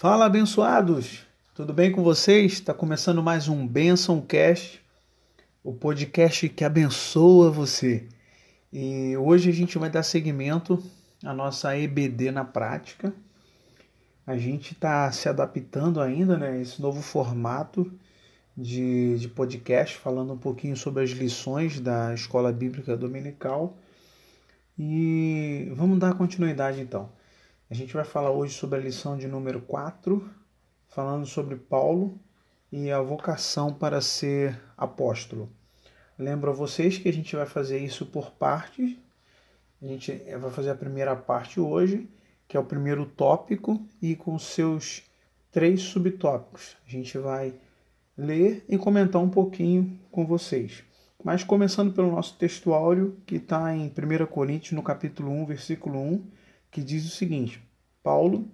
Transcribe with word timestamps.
Fala, 0.00 0.24
abençoados! 0.24 1.26
Tudo 1.54 1.74
bem 1.74 1.92
com 1.92 2.02
vocês? 2.02 2.54
Está 2.54 2.72
começando 2.72 3.22
mais 3.22 3.48
um 3.48 3.66
Benção 3.66 4.18
Cast, 4.22 4.82
o 5.62 5.74
podcast 5.74 6.48
que 6.48 6.64
abençoa 6.64 7.50
você. 7.50 8.08
E 8.72 9.14
hoje 9.18 9.50
a 9.50 9.52
gente 9.52 9.76
vai 9.76 9.90
dar 9.90 10.02
seguimento 10.02 10.82
à 11.22 11.34
nossa 11.34 11.76
EBD 11.76 12.30
na 12.30 12.46
prática. 12.46 13.12
A 14.26 14.38
gente 14.38 14.72
está 14.72 15.12
se 15.12 15.28
adaptando 15.28 16.00
ainda, 16.00 16.38
né? 16.38 16.62
Esse 16.62 16.80
novo 16.80 17.02
formato 17.02 17.92
de, 18.56 19.18
de 19.18 19.28
podcast, 19.28 19.98
falando 19.98 20.32
um 20.32 20.38
pouquinho 20.38 20.78
sobre 20.78 21.04
as 21.04 21.10
lições 21.10 21.78
da 21.78 22.14
Escola 22.14 22.50
Bíblica 22.50 22.96
Dominical. 22.96 23.76
E 24.78 25.70
vamos 25.76 25.98
dar 25.98 26.14
continuidade 26.14 26.80
então. 26.80 27.19
A 27.70 27.74
gente 27.74 27.94
vai 27.94 28.02
falar 28.02 28.32
hoje 28.32 28.52
sobre 28.54 28.80
a 28.80 28.82
lição 28.82 29.16
de 29.16 29.28
número 29.28 29.60
4, 29.60 30.28
falando 30.88 31.24
sobre 31.24 31.54
Paulo 31.54 32.18
e 32.72 32.90
a 32.90 33.00
vocação 33.00 33.72
para 33.72 34.00
ser 34.00 34.60
apóstolo. 34.76 35.48
Lembro 36.18 36.50
a 36.50 36.52
vocês 36.52 36.98
que 36.98 37.08
a 37.08 37.12
gente 37.12 37.36
vai 37.36 37.46
fazer 37.46 37.78
isso 37.78 38.06
por 38.06 38.32
partes. 38.32 38.98
A 39.80 39.86
gente 39.86 40.12
vai 40.40 40.50
fazer 40.50 40.70
a 40.70 40.74
primeira 40.74 41.14
parte 41.14 41.60
hoje, 41.60 42.10
que 42.48 42.56
é 42.56 42.60
o 42.60 42.64
primeiro 42.64 43.06
tópico, 43.06 43.80
e 44.02 44.16
com 44.16 44.36
seus 44.36 45.04
três 45.52 45.80
subtópicos. 45.80 46.76
A 46.84 46.90
gente 46.90 47.16
vai 47.18 47.54
ler 48.18 48.64
e 48.68 48.76
comentar 48.76 49.22
um 49.22 49.30
pouquinho 49.30 49.96
com 50.10 50.26
vocês. 50.26 50.82
Mas 51.22 51.44
começando 51.44 51.92
pelo 51.92 52.10
nosso 52.10 52.36
textuário, 52.36 53.16
que 53.24 53.36
está 53.36 53.72
em 53.72 53.86
1 53.86 54.26
Coríntios, 54.26 54.72
no 54.72 54.82
capítulo 54.82 55.30
1, 55.30 55.46
versículo 55.46 56.00
1, 56.00 56.39
que 56.70 56.82
diz 56.82 57.04
o 57.06 57.14
seguinte: 57.14 57.60
Paulo, 58.02 58.48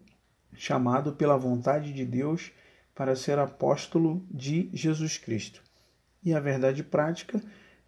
chamado 0.55 1.13
pela 1.13 1.37
vontade 1.37 1.93
de 1.93 2.05
Deus 2.05 2.51
para 2.95 3.15
ser 3.15 3.39
apóstolo 3.39 4.25
de 4.31 4.71
Jesus 4.73 5.19
Cristo. 5.19 5.63
E 6.25 6.33
a 6.35 6.41
verdade 6.41 6.83
prática 6.83 7.41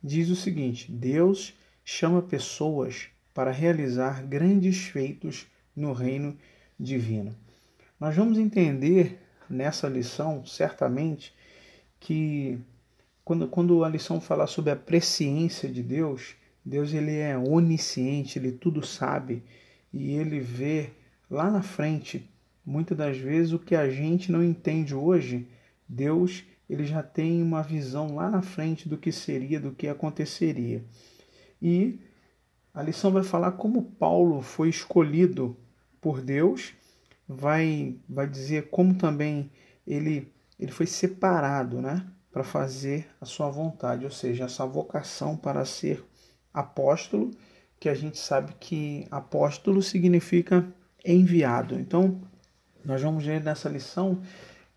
diz 0.02 0.28
o 0.28 0.36
seguinte: 0.36 0.90
Deus 0.92 1.54
chama 1.84 2.22
pessoas 2.22 3.08
para 3.32 3.50
realizar 3.50 4.22
grandes 4.24 4.84
feitos 4.84 5.46
no 5.74 5.92
reino 5.92 6.36
divino. 6.78 7.34
Nós 7.98 8.14
vamos 8.14 8.38
entender 8.38 9.18
nessa 9.48 9.88
lição, 9.88 10.44
certamente, 10.44 11.34
que 11.98 12.58
quando, 13.24 13.48
quando 13.48 13.84
a 13.84 13.88
lição 13.88 14.20
fala 14.20 14.46
sobre 14.46 14.70
a 14.70 14.76
presciência 14.76 15.68
de 15.68 15.82
Deus, 15.82 16.36
Deus 16.64 16.92
ele 16.92 17.16
é 17.16 17.36
onisciente, 17.36 18.38
ele 18.38 18.52
tudo 18.52 18.84
sabe 18.84 19.42
e 19.92 20.12
ele 20.12 20.40
vê 20.40 20.90
lá 21.30 21.50
na 21.50 21.62
frente, 21.62 22.28
muitas 22.64 22.96
das 22.96 23.16
vezes 23.16 23.52
o 23.52 23.58
que 23.58 23.74
a 23.74 23.88
gente 23.90 24.30
não 24.30 24.42
entende 24.42 24.94
hoje, 24.94 25.48
Deus 25.88 26.44
ele 26.68 26.84
já 26.84 27.02
tem 27.02 27.42
uma 27.42 27.62
visão 27.62 28.14
lá 28.14 28.28
na 28.28 28.42
frente 28.42 28.88
do 28.88 28.98
que 28.98 29.10
seria, 29.10 29.58
do 29.58 29.72
que 29.72 29.88
aconteceria. 29.88 30.84
E 31.62 31.98
a 32.74 32.82
lição 32.82 33.10
vai 33.10 33.22
falar 33.22 33.52
como 33.52 33.82
Paulo 33.82 34.42
foi 34.42 34.68
escolhido 34.68 35.56
por 36.00 36.20
Deus, 36.20 36.74
vai 37.26 37.96
vai 38.08 38.26
dizer 38.28 38.68
como 38.68 38.94
também 38.94 39.50
ele 39.86 40.32
ele 40.58 40.72
foi 40.72 40.86
separado, 40.86 41.80
né, 41.80 42.04
para 42.32 42.42
fazer 42.42 43.06
a 43.20 43.24
sua 43.24 43.48
vontade, 43.48 44.04
ou 44.04 44.10
seja, 44.10 44.44
essa 44.44 44.66
vocação 44.66 45.36
para 45.36 45.64
ser 45.64 46.04
apóstolo, 46.52 47.30
que 47.80 47.88
a 47.88 47.94
gente 47.94 48.18
sabe 48.18 48.54
que 48.58 49.06
apóstolo 49.10 49.82
significa 49.82 50.66
enviado. 51.04 51.78
Então, 51.78 52.20
nós 52.84 53.02
vamos 53.02 53.24
ver 53.24 53.42
nessa 53.42 53.68
lição 53.68 54.20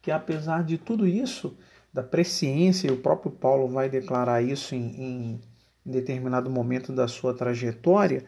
que 0.01 0.11
apesar 0.11 0.63
de 0.63 0.77
tudo 0.77 1.07
isso, 1.07 1.57
da 1.93 2.01
presciência, 2.01 2.87
e 2.87 2.91
o 2.91 2.97
próprio 2.97 3.31
Paulo 3.31 3.67
vai 3.67 3.89
declarar 3.89 4.41
isso 4.41 4.73
em, 4.73 5.01
em 5.01 5.41
determinado 5.85 6.49
momento 6.49 6.91
da 6.93 7.07
sua 7.07 7.33
trajetória, 7.33 8.23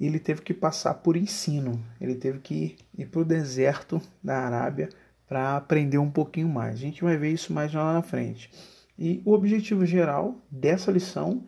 ele 0.00 0.18
teve 0.18 0.42
que 0.42 0.54
passar 0.54 0.94
por 0.94 1.16
ensino, 1.16 1.82
ele 2.00 2.14
teve 2.14 2.38
que 2.38 2.76
ir, 2.96 3.06
para 3.06 3.20
o 3.20 3.24
deserto 3.24 4.00
da 4.22 4.38
Arábia 4.38 4.88
para 5.26 5.56
aprender 5.56 5.98
um 5.98 6.10
pouquinho 6.10 6.48
mais. 6.48 6.74
A 6.74 6.78
gente 6.78 7.02
vai 7.02 7.16
ver 7.16 7.32
isso 7.32 7.52
mais 7.52 7.72
lá 7.74 7.92
na 7.92 8.02
frente. 8.02 8.50
E 8.98 9.20
o 9.24 9.32
objetivo 9.32 9.84
geral 9.84 10.36
dessa 10.50 10.90
lição 10.90 11.44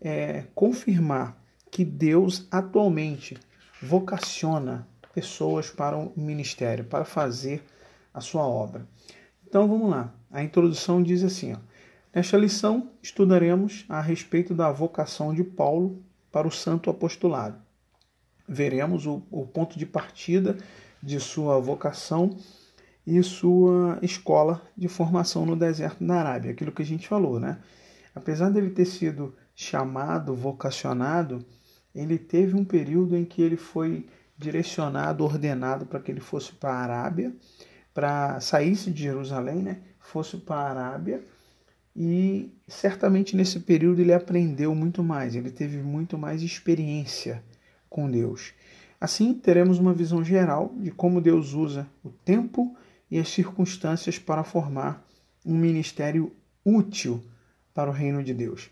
é 0.00 0.44
confirmar 0.54 1.41
que 1.72 1.86
Deus 1.86 2.46
atualmente 2.50 3.36
vocaciona 3.82 4.86
pessoas 5.14 5.70
para 5.70 5.96
o 5.96 6.12
ministério, 6.14 6.84
para 6.84 7.04
fazer 7.04 7.64
a 8.12 8.20
sua 8.20 8.46
obra. 8.46 8.86
Então 9.48 9.66
vamos 9.66 9.90
lá. 9.90 10.14
A 10.30 10.42
introdução 10.42 11.02
diz 11.02 11.24
assim: 11.24 11.54
ó, 11.54 11.56
Nesta 12.14 12.36
lição 12.36 12.90
estudaremos 13.02 13.86
a 13.88 13.98
respeito 14.02 14.54
da 14.54 14.70
vocação 14.70 15.34
de 15.34 15.42
Paulo 15.42 16.04
para 16.30 16.46
o 16.46 16.50
santo 16.50 16.90
apostolado. 16.90 17.58
Veremos 18.46 19.06
o, 19.06 19.22
o 19.30 19.46
ponto 19.46 19.78
de 19.78 19.86
partida 19.86 20.58
de 21.02 21.18
sua 21.18 21.58
vocação 21.58 22.36
e 23.06 23.22
sua 23.22 23.98
escola 24.02 24.60
de 24.76 24.88
formação 24.88 25.46
no 25.46 25.56
deserto 25.56 26.04
da 26.04 26.16
Arábia, 26.16 26.50
aquilo 26.50 26.70
que 26.70 26.82
a 26.82 26.86
gente 26.86 27.08
falou, 27.08 27.40
né? 27.40 27.58
Apesar 28.14 28.50
dele 28.50 28.70
ter 28.70 28.84
sido 28.84 29.34
chamado, 29.54 30.34
vocacionado, 30.34 31.44
ele 31.94 32.18
teve 32.18 32.54
um 32.54 32.64
período 32.64 33.16
em 33.16 33.24
que 33.24 33.42
ele 33.42 33.56
foi 33.56 34.06
direcionado, 34.36 35.24
ordenado 35.24 35.86
para 35.86 36.00
que 36.00 36.10
ele 36.10 36.20
fosse 36.20 36.52
para 36.52 36.72
a 36.72 36.82
Arábia, 36.82 37.34
para 37.92 38.40
saísse 38.40 38.90
de 38.90 39.02
Jerusalém, 39.02 39.62
né? 39.62 39.82
Fosse 40.00 40.36
para 40.38 40.60
a 40.60 40.70
Arábia 40.70 41.22
e 41.94 42.50
certamente 42.66 43.36
nesse 43.36 43.60
período 43.60 44.00
ele 44.00 44.12
aprendeu 44.12 44.74
muito 44.74 45.02
mais, 45.02 45.34
ele 45.34 45.50
teve 45.50 45.78
muito 45.78 46.16
mais 46.16 46.42
experiência 46.42 47.44
com 47.88 48.10
Deus. 48.10 48.54
Assim, 48.98 49.34
teremos 49.34 49.78
uma 49.78 49.92
visão 49.92 50.24
geral 50.24 50.74
de 50.78 50.90
como 50.90 51.20
Deus 51.20 51.52
usa 51.52 51.86
o 52.02 52.08
tempo 52.08 52.74
e 53.10 53.18
as 53.18 53.28
circunstâncias 53.28 54.18
para 54.18 54.44
formar 54.44 55.06
um 55.44 55.56
ministério 55.56 56.32
útil 56.64 57.22
para 57.74 57.90
o 57.90 57.92
reino 57.92 58.22
de 58.22 58.32
Deus. 58.32 58.70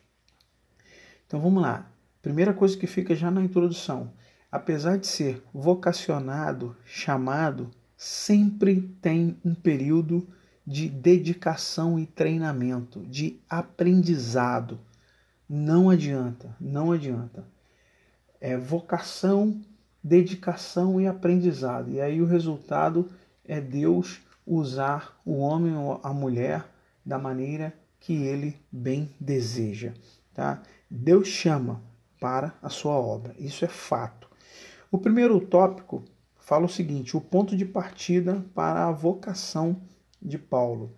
Então 1.27 1.41
vamos 1.41 1.63
lá. 1.63 1.91
Primeira 2.23 2.53
coisa 2.53 2.77
que 2.77 2.87
fica 2.87 3.15
já 3.15 3.31
na 3.31 3.43
introdução: 3.43 4.13
apesar 4.53 4.99
de 4.99 5.07
ser 5.07 5.43
vocacionado, 5.53 6.77
chamado, 6.85 7.71
sempre 7.97 8.83
tem 9.01 9.39
um 9.45 9.55
período 9.55 10.29
de 10.67 10.89
dedicação 10.89 11.99
e 11.99 12.07
treinamento, 12.07 13.01
de 13.07 13.41
aprendizado. 13.49 14.79
Não 15.49 15.91
adianta, 15.91 16.55
não 16.61 16.93
adianta. 16.93 17.45
É 18.41 18.57
vocação, 18.57 19.61
dedicação 20.03 21.01
e 21.01 21.07
aprendizado. 21.07 21.91
E 21.91 22.01
aí 22.01 22.21
o 22.21 22.27
resultado 22.27 23.09
é 23.45 23.61
Deus 23.61 24.21
usar 24.47 25.21
o 25.25 25.39
homem 25.39 25.77
ou 25.77 26.01
a 26.03 26.13
mulher 26.13 26.65
da 27.05 27.19
maneira 27.19 27.75
que 27.99 28.15
ele 28.15 28.57
bem 28.71 29.11
deseja, 29.19 29.93
tá? 30.35 30.63
Deus 30.91 31.29
chama 31.29 31.83
para 32.21 32.55
a 32.63 32.69
sua 32.69 32.93
obra. 32.93 33.35
Isso 33.39 33.65
é 33.65 33.69
fato. 33.69 34.29
O 34.93 34.99
primeiro 34.99 35.41
tópico 35.41 36.05
fala 36.39 36.67
o 36.67 36.69
seguinte: 36.69 37.17
o 37.17 37.21
ponto 37.21 37.57
de 37.57 37.65
partida 37.65 38.45
para 38.55 38.87
a 38.87 38.93
vocação 38.93 39.81
de 40.21 40.39
Paulo. 40.39 40.93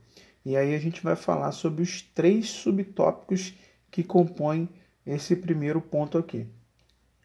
E 0.44 0.56
aí 0.56 0.75
a 0.75 0.78
gente 0.78 1.03
vai 1.03 1.15
falar 1.15 1.53
sobre 1.53 1.83
os 1.83 2.03
três 2.03 2.50
subtópicos 2.50 3.55
que 3.91 4.03
compõem 4.03 4.69
esse 5.06 5.37
primeiro 5.37 5.81
ponto 5.81 6.19
aqui. 6.19 6.47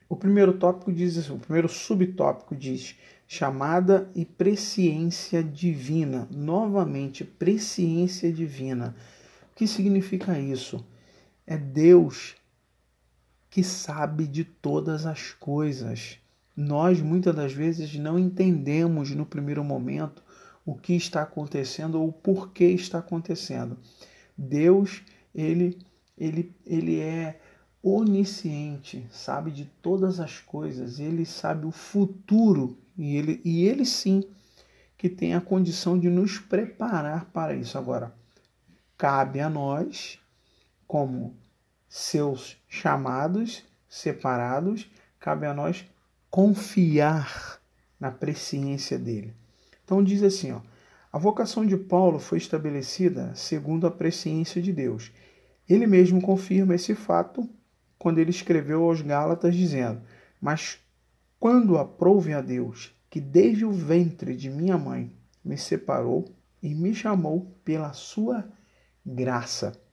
O 0.08 0.16
primeiro 0.16 0.54
tópico 0.54 0.94
diz 0.94 1.18
assim, 1.18 1.34
o 1.34 1.40
primeiro 1.40 1.68
subtópico 1.68 2.56
diz 2.56 2.96
chamada 3.28 4.10
e 4.16 4.24
presciência 4.24 5.44
divina. 5.44 6.28
Novamente, 6.32 7.26
presciência 7.26 8.32
divina. 8.32 8.96
O 9.52 9.56
que 9.56 9.68
significa 9.68 10.40
isso? 10.40 10.86
É 11.46 11.58
Deus 11.58 12.36
que 13.50 13.64
sabe 13.64 14.28
de 14.28 14.44
todas 14.44 15.06
as 15.06 15.32
coisas. 15.32 16.20
Nós 16.56 17.02
muitas 17.02 17.36
das 17.36 17.54
vezes 17.54 17.96
não 17.96 18.18
entendemos 18.18 19.12
no 19.12 19.26
primeiro 19.26 19.64
momento 19.64 20.24
o 20.66 20.76
que 20.76 20.94
está 20.94 21.22
acontecendo 21.22 22.02
ou 22.02 22.10
o 22.10 22.14
porquê 22.14 22.66
está 22.66 23.00
acontecendo. 23.00 23.78
Deus, 24.38 25.02
ele 25.34 25.78
ele 26.18 26.54
ele 26.66 27.00
é 27.00 27.40
onisciente, 27.82 29.08
sabe 29.12 29.52
de 29.52 29.66
todas 29.82 30.20
as 30.20 30.40
coisas, 30.40 31.00
ele 31.00 31.26
sabe 31.26 31.66
o 31.66 31.72
futuro 31.72 32.78
e 32.98 33.16
ele 33.16 33.42
e 33.46 33.64
ele 33.64 33.86
sim 33.86 34.24
que 34.98 35.08
tem 35.08 35.36
a 35.36 35.42
condição 35.42 35.98
de 35.98 36.10
nos 36.10 36.40
preparar 36.40 37.26
para 37.26 37.56
isso 37.56 37.78
agora. 37.78 38.14
Cabe 38.98 39.40
a 39.40 39.50
nós 39.50 40.20
como 40.88 41.36
seus 41.88 42.58
chamados, 42.68 43.64
separados, 43.88 44.90
cabe 45.20 45.46
a 45.46 45.54
nós 45.54 45.86
confiar 46.30 47.60
na 48.00 48.12
presciência 48.12 49.00
dele. 49.00 49.34
Então 49.84 50.04
diz 50.04 50.22
assim, 50.22 50.52
ó, 50.52 50.62
a 51.12 51.18
vocação 51.18 51.66
de 51.66 51.78
Paulo 51.78 52.20
foi 52.20 52.38
estabelecida 52.38 53.34
segundo 53.34 53.88
a 53.88 53.92
presciência 53.92 54.62
de 54.62 54.74
Deus. 54.74 55.12
Ele 55.68 55.88
mesmo 55.88 56.22
confirma 56.22 56.76
esse 56.76 56.94
fato 56.94 57.50
quando 57.98 58.20
ele 58.20 58.30
escreveu 58.30 58.84
aos 58.84 59.02
Gálatas 59.02 59.56
dizendo: 59.56 60.02
"Mas 60.40 60.80
quando 61.40 61.78
aprouve 61.78 62.34
a 62.34 62.42
Deus, 62.42 62.94
que 63.10 63.20
desde 63.20 63.66
o 63.66 63.72
ventre 63.72 64.36
de 64.36 64.50
minha 64.50 64.78
mãe 64.78 65.16
me 65.44 65.58
separou 65.58 66.26
e 66.62 66.76
me 66.76 66.94
chamou 66.94 67.58
pela 67.64 67.94
sua 67.94 68.48
graça." 69.06 69.87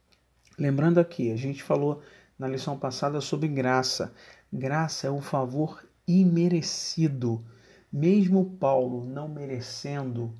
Lembrando 0.58 0.98
aqui, 0.98 1.32
a 1.32 1.36
gente 1.36 1.62
falou 1.62 2.00
na 2.38 2.46
lição 2.46 2.78
passada 2.78 3.20
sobre 3.20 3.48
graça. 3.48 4.12
Graça 4.52 5.08
é 5.08 5.10
um 5.10 5.20
favor 5.20 5.84
imerecido. 6.06 7.44
Mesmo 7.92 8.56
Paulo 8.58 9.04
não 9.04 9.28
merecendo, 9.28 10.32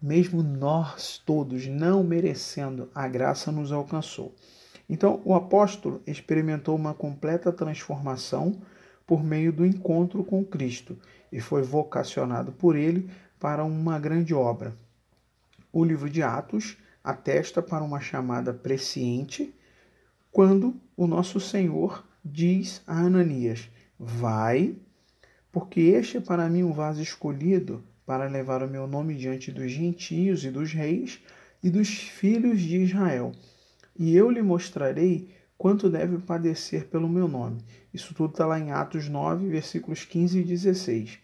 mesmo 0.00 0.42
nós 0.42 1.18
todos 1.18 1.66
não 1.66 2.02
merecendo, 2.02 2.90
a 2.94 3.06
graça 3.08 3.50
nos 3.50 3.72
alcançou. 3.72 4.34
Então, 4.88 5.20
o 5.24 5.34
apóstolo 5.34 6.00
experimentou 6.06 6.74
uma 6.74 6.94
completa 6.94 7.52
transformação 7.52 8.60
por 9.06 9.22
meio 9.22 9.52
do 9.52 9.66
encontro 9.66 10.24
com 10.24 10.44
Cristo 10.44 10.96
e 11.30 11.40
foi 11.40 11.62
vocacionado 11.62 12.52
por 12.52 12.76
ele 12.76 13.10
para 13.38 13.64
uma 13.64 13.98
grande 13.98 14.32
obra. 14.34 14.74
O 15.72 15.84
livro 15.84 16.08
de 16.08 16.22
Atos 16.22 16.76
atesta 17.02 17.62
para 17.62 17.84
uma 17.84 18.00
chamada 18.00 18.52
presciente 18.52 19.54
quando 20.30 20.80
o 20.96 21.06
nosso 21.06 21.40
Senhor 21.40 22.06
diz 22.24 22.82
a 22.86 23.00
Ananias: 23.00 23.70
Vai, 23.98 24.76
porque 25.50 25.80
este 25.80 26.18
é 26.18 26.20
para 26.20 26.48
mim 26.48 26.62
um 26.62 26.72
vaso 26.72 27.02
escolhido 27.02 27.82
para 28.06 28.26
levar 28.26 28.62
o 28.62 28.68
meu 28.68 28.86
nome 28.86 29.14
diante 29.14 29.52
dos 29.52 29.70
gentios 29.70 30.44
e 30.44 30.50
dos 30.50 30.72
reis 30.72 31.20
e 31.62 31.70
dos 31.70 31.88
filhos 31.88 32.60
de 32.60 32.78
Israel. 32.78 33.32
E 33.96 34.16
eu 34.16 34.30
lhe 34.30 34.42
mostrarei 34.42 35.28
quanto 35.56 35.90
deve 35.90 36.18
padecer 36.18 36.88
pelo 36.88 37.08
meu 37.08 37.28
nome. 37.28 37.62
Isso 37.92 38.14
tudo 38.14 38.30
está 38.30 38.46
lá 38.46 38.58
em 38.58 38.72
Atos 38.72 39.08
9, 39.08 39.46
versículos 39.48 40.04
15 40.04 40.38
e 40.38 40.42
16. 40.42 41.18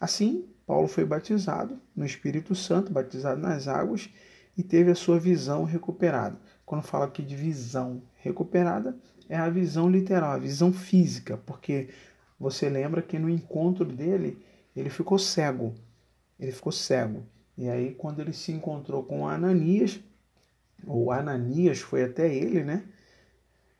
Assim, 0.00 0.48
Paulo 0.66 0.88
foi 0.88 1.04
batizado 1.04 1.78
no 1.94 2.06
Espírito 2.06 2.54
Santo, 2.54 2.92
batizado 2.92 3.40
nas 3.40 3.68
águas, 3.68 4.08
e 4.56 4.62
teve 4.62 4.90
a 4.90 4.94
sua 4.94 5.18
visão 5.18 5.64
recuperada. 5.64 6.38
Quando 6.64 6.82
fala 6.82 7.06
aqui 7.06 7.22
de 7.22 7.36
visão 7.36 8.02
recuperada, 8.16 8.96
é 9.28 9.36
a 9.36 9.48
visão 9.48 9.90
literal, 9.90 10.32
a 10.32 10.38
visão 10.38 10.72
física, 10.72 11.36
porque 11.46 11.88
você 12.38 12.68
lembra 12.68 13.02
que 13.02 13.18
no 13.18 13.28
encontro 13.28 13.84
dele, 13.84 14.38
ele 14.74 14.90
ficou 14.90 15.18
cego. 15.18 15.74
Ele 16.38 16.52
ficou 16.52 16.72
cego. 16.72 17.24
E 17.56 17.68
aí, 17.68 17.94
quando 17.94 18.20
ele 18.20 18.32
se 18.32 18.52
encontrou 18.52 19.02
com 19.04 19.28
Ananias, 19.28 20.00
ou 20.86 21.10
Ananias 21.10 21.80
foi 21.80 22.04
até 22.04 22.32
ele, 22.32 22.62
né? 22.62 22.84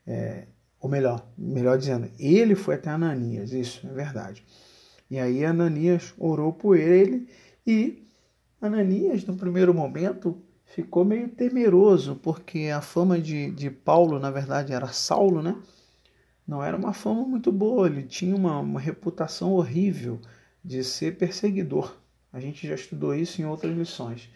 É, 0.07 0.47
ou 0.81 0.89
melhor, 0.89 1.27
melhor 1.37 1.79
dizendo, 1.79 2.11
ele 2.19 2.55
foi 2.55 2.75
até 2.75 2.91
Ananias, 2.91 3.53
isso 3.53 3.87
é 3.87 3.93
verdade. 3.93 4.45
E 5.11 5.19
aí 5.19 5.45
Ananias 5.45 6.15
orou 6.19 6.53
por 6.53 6.77
ele 6.77 7.29
e 7.67 8.07
Ananias, 8.61 9.25
no 9.25 9.37
primeiro 9.37 9.73
momento, 9.73 10.43
ficou 10.75 11.05
meio 11.05 11.29
temeroso, 11.29 12.17
porque 12.17 12.69
a 12.75 12.81
fama 12.81 13.17
de, 13.21 13.49
de 13.53 13.71
Paulo, 13.71 14.19
na 14.19 14.29
verdade, 14.29 14.73
era 14.73 14.89
Saulo, 14.89 15.41
né? 15.41 15.57
Não 16.47 16.63
era 16.63 16.77
uma 16.77 16.93
fama 16.93 17.25
muito 17.25 17.53
boa, 17.53 17.87
ele 17.87 18.03
tinha 18.03 18.35
uma, 18.35 18.59
uma 18.59 18.81
reputação 18.81 19.53
horrível 19.53 20.21
de 20.65 20.83
ser 20.83 21.17
perseguidor. 21.17 21.97
A 22.33 22.41
gente 22.41 22.67
já 22.67 22.75
estudou 22.75 23.15
isso 23.15 23.41
em 23.41 23.45
outras 23.45 23.75
lições. 23.77 24.29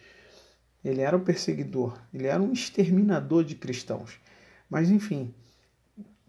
Ele 0.83 1.01
era 1.01 1.17
o 1.17 1.19
perseguidor, 1.19 1.99
ele 2.13 2.27
era 2.27 2.41
um 2.41 2.53
exterminador 2.53 3.43
de 3.43 3.55
cristãos. 3.55 4.17
Mas 4.69 4.89
enfim, 4.89 5.33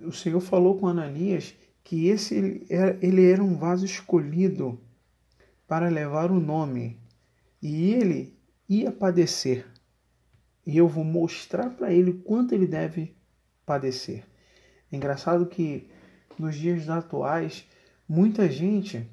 o 0.01 0.11
Senhor 0.11 0.41
falou 0.41 0.77
com 0.77 0.89
Ananias 0.89 1.55
que 1.85 2.09
esse 2.09 2.67
ele 3.01 3.31
era 3.31 3.45
um 3.45 3.57
vaso 3.57 3.85
escolhido 3.85 4.81
para 5.69 5.89
levar 5.89 6.33
o 6.33 6.41
nome 6.41 6.99
e 7.63 7.93
ele 7.93 8.35
ia 8.69 8.91
padecer 8.91 9.67
e 10.67 10.77
eu 10.77 10.89
vou 10.89 11.05
mostrar 11.05 11.71
para 11.71 11.93
ele 11.93 12.13
quanto 12.13 12.55
ele 12.55 12.67
deve 12.67 13.17
padecer. 13.65 14.25
É 14.91 14.97
engraçado 14.97 15.47
que 15.47 15.89
nos 16.39 16.57
dias 16.57 16.89
atuais, 16.89 17.67
muita 18.09 18.49
gente, 18.49 19.09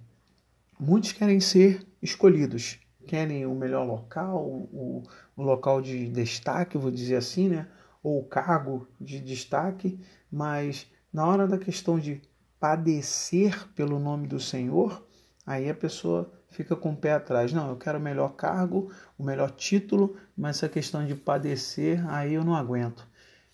muitos 0.79 1.11
querem 1.11 1.39
ser 1.39 1.85
escolhidos, 2.01 2.79
querem 3.05 3.45
o 3.45 3.55
melhor 3.55 3.85
local, 3.85 4.43
o, 4.45 5.03
o 5.35 5.43
local 5.43 5.81
de 5.81 6.09
destaque, 6.09 6.77
vou 6.77 6.91
dizer 6.91 7.15
assim, 7.15 7.49
né? 7.49 7.67
Ou 8.03 8.19
o 8.19 8.25
cargo 8.25 8.87
de 8.99 9.19
destaque, 9.19 9.99
mas 10.31 10.89
na 11.11 11.25
hora 11.25 11.47
da 11.47 11.57
questão 11.57 11.99
de 11.99 12.21
padecer 12.59 13.67
pelo 13.73 13.99
nome 13.99 14.27
do 14.27 14.39
Senhor, 14.39 15.05
aí 15.45 15.69
a 15.69 15.75
pessoa 15.75 16.31
fica 16.49 16.75
com 16.75 16.91
o 16.91 16.95
pé 16.95 17.13
atrás. 17.13 17.53
Não, 17.53 17.69
eu 17.69 17.75
quero 17.75 17.97
o 17.97 18.01
melhor 18.01 18.33
cargo, 18.35 18.91
o 19.17 19.23
melhor 19.23 19.51
título, 19.51 20.15
mas 20.35 20.57
essa 20.57 20.69
questão 20.69 21.05
de 21.05 21.15
padecer, 21.15 22.03
aí 22.09 22.33
eu 22.33 22.43
não 22.43 22.55
aguento. 22.55 23.07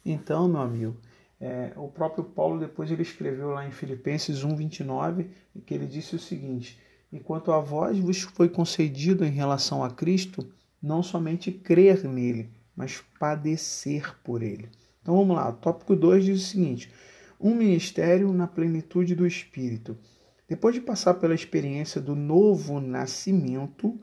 Então, 0.05 0.47
meu 0.47 0.61
amigo, 0.61 0.97
é, 1.39 1.73
o 1.75 1.87
próprio 1.87 2.23
Paulo 2.23 2.59
depois 2.59 2.89
ele 2.89 3.01
escreveu 3.01 3.49
lá 3.49 3.67
em 3.67 3.71
Filipenses 3.71 4.43
1:29 4.43 5.27
que 5.65 5.73
ele 5.73 5.85
disse 5.85 6.15
o 6.15 6.19
seguinte: 6.19 6.79
enquanto 7.11 7.51
a 7.51 7.59
vós 7.59 7.97
vos 7.99 8.21
foi 8.21 8.49
concedido 8.49 9.25
em 9.25 9.31
relação 9.31 9.83
a 9.83 9.89
Cristo, 9.89 10.49
não 10.81 11.03
somente 11.03 11.51
crer 11.51 12.03
nele, 12.03 12.49
mas 12.75 13.03
padecer 13.19 14.15
por 14.23 14.41
ele. 14.41 14.69
Então 15.01 15.15
vamos 15.15 15.35
lá, 15.35 15.49
o 15.49 15.53
tópico 15.53 15.95
2 15.95 16.25
diz 16.25 16.41
o 16.41 16.47
seguinte: 16.47 16.91
um 17.39 17.53
ministério 17.53 18.31
na 18.31 18.47
plenitude 18.47 19.13
do 19.15 19.27
Espírito. 19.27 19.97
Depois 20.53 20.75
de 20.75 20.81
passar 20.81 21.15
pela 21.15 21.33
experiência 21.33 21.99
do 21.99 22.15
novo 22.15 22.79
nascimento, 22.79 23.99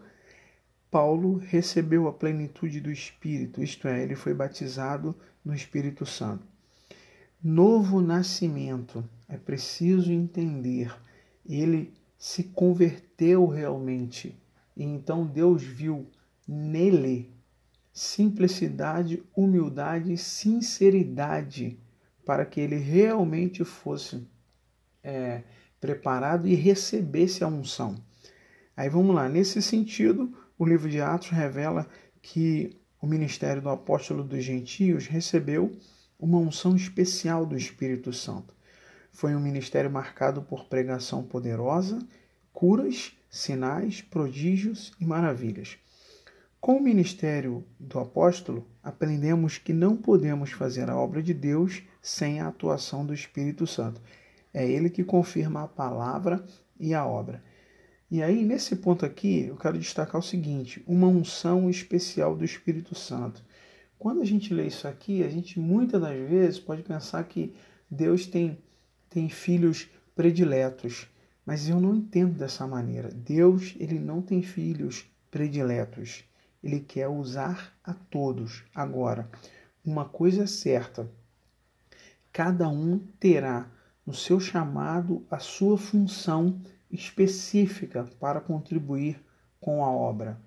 Paulo 0.91 1.37
recebeu 1.37 2.08
a 2.08 2.12
plenitude 2.12 2.81
do 2.81 2.91
Espírito, 2.91 3.62
isto 3.62 3.87
é, 3.87 4.02
ele 4.02 4.17
foi 4.17 4.35
batizado 4.35 5.14
no 5.44 5.55
Espírito 5.55 6.05
Santo. 6.05 6.44
Novo 7.41 8.00
nascimento, 8.00 9.08
é 9.29 9.37
preciso 9.37 10.11
entender, 10.11 10.93
ele 11.49 11.94
se 12.19 12.43
converteu 12.43 13.46
realmente, 13.46 14.37
e 14.76 14.82
então 14.82 15.25
Deus 15.25 15.62
viu 15.62 16.05
nele 16.48 17.32
simplicidade, 17.93 19.22
humildade 19.36 20.13
e 20.13 20.19
sinceridade 20.19 21.79
para 22.27 22.44
que 22.44 22.60
ele 22.60 22.77
realmente 22.77 23.65
fosse 23.65 24.27
é, 25.01 25.44
preparado 25.81 26.46
e 26.46 26.55
recebesse 26.55 27.43
a 27.43 27.49
unção. 27.49 27.96
Aí 28.77 28.89
vamos 28.89 29.15
lá, 29.15 29.29
nesse 29.29 29.60
sentido, 29.63 30.32
o 30.58 30.65
livro 30.65 30.89
de 30.89 31.01
Atos 31.01 31.31
revela 31.31 31.89
que 32.22 32.79
o 33.01 33.06
ministério 33.06 33.63
do 33.63 33.70
apóstolo 33.70 34.22
dos 34.22 34.44
gentios 34.44 35.06
recebeu 35.06 35.75
uma 36.19 36.39
unção 36.39 36.77
especial 36.77 37.46
do 37.46 37.56
Espírito 37.56 38.13
Santo. 38.13 38.55
Foi 39.10 39.34
um 39.34 39.41
ministério 39.41 39.91
marcado 39.91 40.43
por 40.43 40.67
pregação 40.67 41.22
poderosa, 41.22 41.99
curas, 42.53 43.13
sinais, 43.29 44.03
prodígios 44.03 44.93
e 45.01 45.05
maravilhas. 45.05 45.79
Com 46.60 46.77
o 46.77 46.82
ministério 46.82 47.65
do 47.79 47.99
apóstolo, 47.99 48.67
aprendemos 48.82 49.56
que 49.56 49.72
não 49.72 49.96
podemos 49.96 50.53
fazer 50.53 50.91
a 50.91 50.96
obra 50.96 51.22
de 51.22 51.32
Deus 51.32 51.82
sem 52.03 52.39
a 52.39 52.49
atuação 52.49 53.05
do 53.05 53.15
Espírito 53.15 53.67
Santo. 53.67 54.01
É 54.53 54.69
ele 54.69 54.91
que 54.91 55.05
confirma 55.05 55.65
a 55.65 55.69
palavra 55.69 56.45
e 56.79 56.95
a 56.95 57.07
obra. 57.07 57.43
E 58.11 58.23
aí, 58.23 58.45
nesse 58.45 58.75
ponto 58.75 59.07
aqui, 59.07 59.47
eu 59.47 59.57
quero 59.57 59.79
destacar 59.79 60.21
o 60.21 60.25
seguinte: 60.25 60.83
uma 60.87 61.07
unção 61.07 61.71
especial 61.71 62.37
do 62.37 62.45
Espírito 62.45 62.95
Santo. 62.95 63.45
Quando 63.99 64.21
a 64.21 64.25
gente 64.25 64.53
lê 64.53 64.67
isso 64.67 64.89
aqui, 64.89 65.23
a 65.23 65.29
gente 65.29 65.61
muitas 65.61 66.01
das 66.01 66.19
vezes 66.29 66.59
pode 66.59 66.83
pensar 66.83 67.23
que 67.25 67.55
Deus 67.89 68.27
tem, 68.27 68.59
tem 69.09 69.29
filhos 69.29 69.89
prediletos, 70.17 71.07
mas 71.47 71.69
eu 71.69 71.79
não 71.79 71.95
entendo 71.95 72.37
dessa 72.37 72.67
maneira. 72.67 73.11
Deus, 73.11 73.75
ele 73.79 73.99
não 73.99 74.21
tem 74.23 74.43
filhos 74.43 75.07
prediletos. 75.31 76.25
Ele 76.65 76.81
quer 76.81 77.09
usar 77.09 77.79
a 77.85 77.95
todos. 77.95 78.65
Agora, 78.75 79.31
uma 79.85 80.05
coisa 80.05 80.43
é 80.43 80.47
certa: 80.47 81.09
cada 82.33 82.69
um 82.69 82.99
terá 83.21 83.71
no 84.07 84.15
seu 84.15 84.41
chamado 84.41 85.25
a 85.31 85.39
sua 85.39 85.77
função 85.77 86.61
específica 86.91 88.09
para 88.19 88.41
contribuir 88.41 89.21
com 89.61 89.85
a 89.85 89.91
obra. 89.91 90.41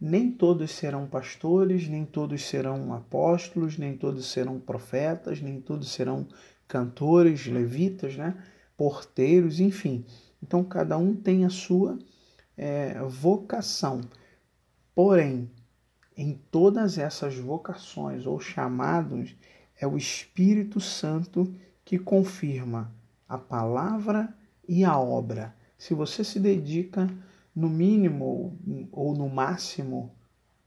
Nem 0.00 0.32
todos 0.32 0.72
serão 0.72 1.06
pastores, 1.06 1.86
nem 1.86 2.04
todos 2.04 2.42
serão 2.44 2.92
apóstolos, 2.92 3.78
nem 3.78 3.96
todos 3.96 4.26
serão 4.26 4.58
profetas, 4.58 5.40
nem 5.40 5.60
todos 5.60 5.92
serão 5.92 6.26
cantores, 6.66 7.46
levitas, 7.46 8.16
né? 8.16 8.34
porteiros, 8.76 9.60
enfim. 9.60 10.04
Então, 10.42 10.64
cada 10.64 10.98
um 10.98 11.14
tem 11.14 11.44
a 11.44 11.50
sua 11.50 11.98
é, 12.56 13.00
vocação. 13.02 14.00
Porém, 14.94 15.48
em 16.16 16.34
todas 16.50 16.98
essas 16.98 17.36
vocações 17.36 18.26
ou 18.26 18.40
chamados, 18.40 19.36
é 19.80 19.86
o 19.86 19.96
Espírito 19.96 20.80
Santo 20.80 21.54
que 21.84 21.98
confirma 21.98 22.92
a 23.28 23.38
palavra 23.38 24.34
e 24.68 24.84
a 24.84 24.98
obra. 24.98 25.54
Se 25.76 25.94
você 25.94 26.22
se 26.22 26.38
dedica 26.38 27.08
no 27.54 27.68
mínimo 27.68 28.58
ou 28.90 29.14
no 29.14 29.28
máximo 29.28 30.14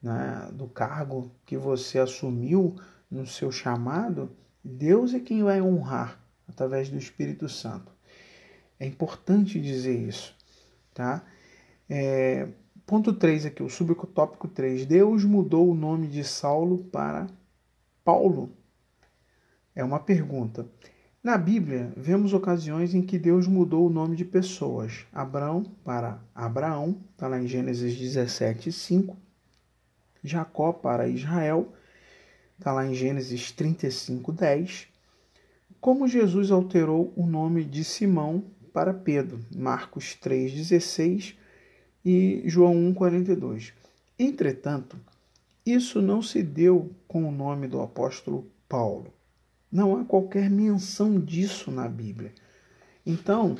né, 0.01 0.49
do 0.53 0.67
cargo 0.67 1.31
que 1.45 1.57
você 1.57 1.99
assumiu 1.99 2.75
no 3.09 3.25
seu 3.25 3.51
chamado, 3.51 4.35
Deus 4.63 5.13
é 5.13 5.19
quem 5.19 5.43
vai 5.43 5.61
honrar 5.61 6.19
através 6.47 6.89
do 6.89 6.97
Espírito 6.97 7.47
Santo. 7.47 7.91
É 8.79 8.85
importante 8.85 9.59
dizer 9.59 9.97
isso, 9.97 10.35
tá? 10.93 11.23
É, 11.89 12.47
ponto 12.85 13.13
3 13.13 13.45
aqui, 13.45 13.63
o 13.63 13.69
subtópico 13.69 14.47
3. 14.47 14.85
Deus 14.85 15.23
mudou 15.23 15.69
o 15.69 15.75
nome 15.75 16.07
de 16.07 16.23
Saulo 16.23 16.83
para 16.85 17.27
Paulo. 18.03 18.51
É 19.73 19.83
uma 19.83 19.99
pergunta. 19.99 20.67
Na 21.25 21.39
Bíblia, 21.39 21.91
vemos 21.97 22.35
ocasiões 22.35 22.93
em 22.93 23.01
que 23.01 23.17
Deus 23.17 23.47
mudou 23.47 23.87
o 23.87 23.89
nome 23.89 24.15
de 24.15 24.23
pessoas. 24.23 25.07
Abraão 25.11 25.63
para 25.83 26.21
Abraão, 26.35 27.01
está 27.13 27.27
lá 27.27 27.41
em 27.41 27.47
Gênesis 27.47 27.97
17, 27.97 28.71
5. 28.71 29.17
Jacó 30.23 30.71
para 30.71 31.07
Israel, 31.07 31.73
está 32.59 32.71
lá 32.71 32.85
em 32.85 32.93
Gênesis 32.93 33.51
35, 33.51 34.31
10. 34.31 34.87
Como 35.81 36.07
Jesus 36.07 36.51
alterou 36.51 37.11
o 37.15 37.25
nome 37.25 37.63
de 37.63 37.83
Simão 37.83 38.43
para 38.71 38.93
Pedro, 38.93 39.43
Marcos 39.51 40.15
3,16 40.23 41.35
e 42.05 42.43
João 42.45 42.75
1,42. 42.93 43.73
Entretanto, 44.19 44.95
isso 45.65 46.03
não 46.03 46.21
se 46.21 46.43
deu 46.43 46.91
com 47.07 47.27
o 47.27 47.31
nome 47.31 47.67
do 47.67 47.81
apóstolo 47.81 48.45
Paulo. 48.69 49.14
Não 49.75 49.97
há 49.97 50.05
qualquer 50.05 50.49
menção 50.49 51.19
disso 51.19 51.69
na 51.69 51.85
Bíblia. 51.89 52.33
Então, 53.05 53.57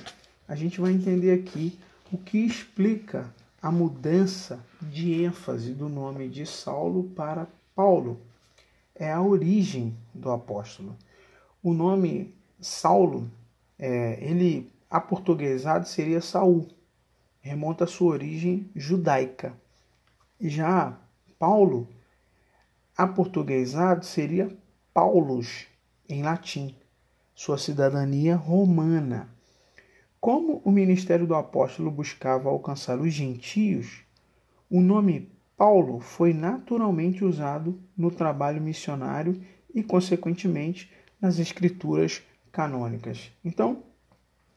a 0.48 0.56
gente 0.56 0.80
vai 0.80 0.94
entender 0.94 1.34
aqui 1.34 1.78
o 2.10 2.18
que 2.18 2.38
explica 2.38 3.30
a 3.62 3.70
mudança 3.70 4.66
de 4.82 5.12
ênfase 5.26 5.74
do 5.74 5.90
nome 5.90 6.30
de 6.30 6.46
Saulo 6.46 7.04
para 7.04 7.50
Paulo. 7.76 8.22
É 8.96 9.12
a 9.12 9.22
origem 9.22 9.94
do 10.14 10.32
apóstolo. 10.32 10.96
O 11.62 11.74
nome 11.74 12.34
Saulo, 12.62 13.30
é, 13.78 14.18
ele 14.26 14.72
aportuguesado 14.90 15.86
seria 15.86 16.22
Saul, 16.22 16.66
remonta 17.42 17.84
à 17.84 17.88
sua 17.88 18.14
origem 18.14 18.72
judaica. 18.74 19.52
Já 20.40 20.98
Paulo, 21.38 21.90
aportuguesado, 22.98 24.06
seria 24.06 24.50
Paulus, 24.94 25.68
em 26.08 26.24
latim, 26.24 26.76
sua 27.34 27.58
cidadania 27.58 28.36
romana. 28.36 29.30
Como 30.20 30.62
o 30.64 30.72
ministério 30.72 31.28
do 31.28 31.36
apóstolo 31.36 31.92
buscava 31.92 32.50
alcançar 32.50 33.00
os 33.00 33.14
gentios, 33.14 34.04
o 34.70 34.82
nome 34.82 35.30
Paulo 35.58 36.00
foi 36.00 36.34
naturalmente 36.34 37.24
usado 37.24 37.80
no 37.96 38.12
trabalho 38.12 38.62
missionário 38.62 39.42
e, 39.74 39.84
consequentemente, 39.84 40.92
nas 41.22 41.40
escrituras 41.40 42.22
canônicas. 42.52 43.32
Então, 43.44 43.84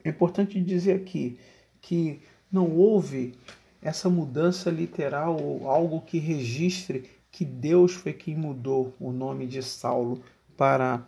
é 0.05 0.09
importante 0.09 0.61
dizer 0.61 0.95
aqui 0.95 1.39
que 1.81 2.21
não 2.51 2.71
houve 2.77 3.35
essa 3.83 4.09
mudança 4.09 4.71
literal 4.71 5.41
ou 5.41 5.69
algo 5.69 6.01
que 6.01 6.19
registre 6.19 7.11
que 7.31 7.45
Deus 7.45 7.93
foi 7.93 8.13
quem 8.13 8.37
mudou 8.37 8.95
o 8.99 9.13
nome 9.13 9.47
de 9.47 9.63
Saulo 9.63 10.21
para 10.57 11.07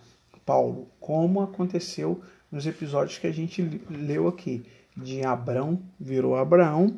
Paulo, 0.50 0.88
como 0.98 1.40
aconteceu 1.42 2.20
nos 2.50 2.66
episódios 2.66 3.18
que 3.18 3.28
a 3.28 3.32
gente 3.32 3.62
leu 3.88 4.26
aqui. 4.26 4.66
De 4.96 5.24
Abrão 5.24 5.80
virou 5.98 6.34
Abraão 6.34 6.96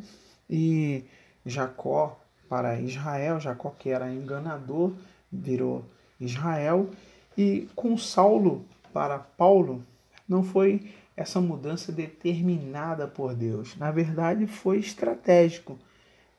e 0.49 1.05
Jacó 1.45 2.19
para 2.49 2.81
Israel, 2.81 3.39
Jacó 3.39 3.69
que 3.79 3.91
era 3.91 4.11
enganador 4.11 4.95
virou 5.31 5.85
Israel 6.19 6.89
e 7.37 7.69
com 7.77 7.95
Saulo 7.99 8.65
para 8.91 9.19
Paulo 9.19 9.85
não 10.27 10.43
foi 10.43 10.91
essa 11.15 11.39
mudança 11.39 11.93
determinada 11.93 13.07
por 13.07 13.35
Deus. 13.35 13.77
Na 13.77 13.91
verdade, 13.91 14.47
foi 14.47 14.79
estratégico. 14.79 15.79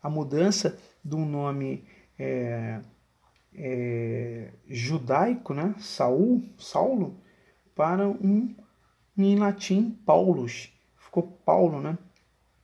A 0.02 0.10
mudança 0.10 0.80
um 1.16 1.26
nome 1.28 1.84
é, 2.18 2.80
é, 3.56 4.52
judaico, 4.68 5.54
né? 5.54 5.76
Saul, 5.80 6.44
Saulo, 6.58 7.18
para 7.76 8.08
um 8.08 8.56
em 9.18 9.36
latim 9.36 9.92
Paulus, 10.06 10.72
ficou 10.98 11.24
Paulo, 11.46 11.80
né? 11.82 11.98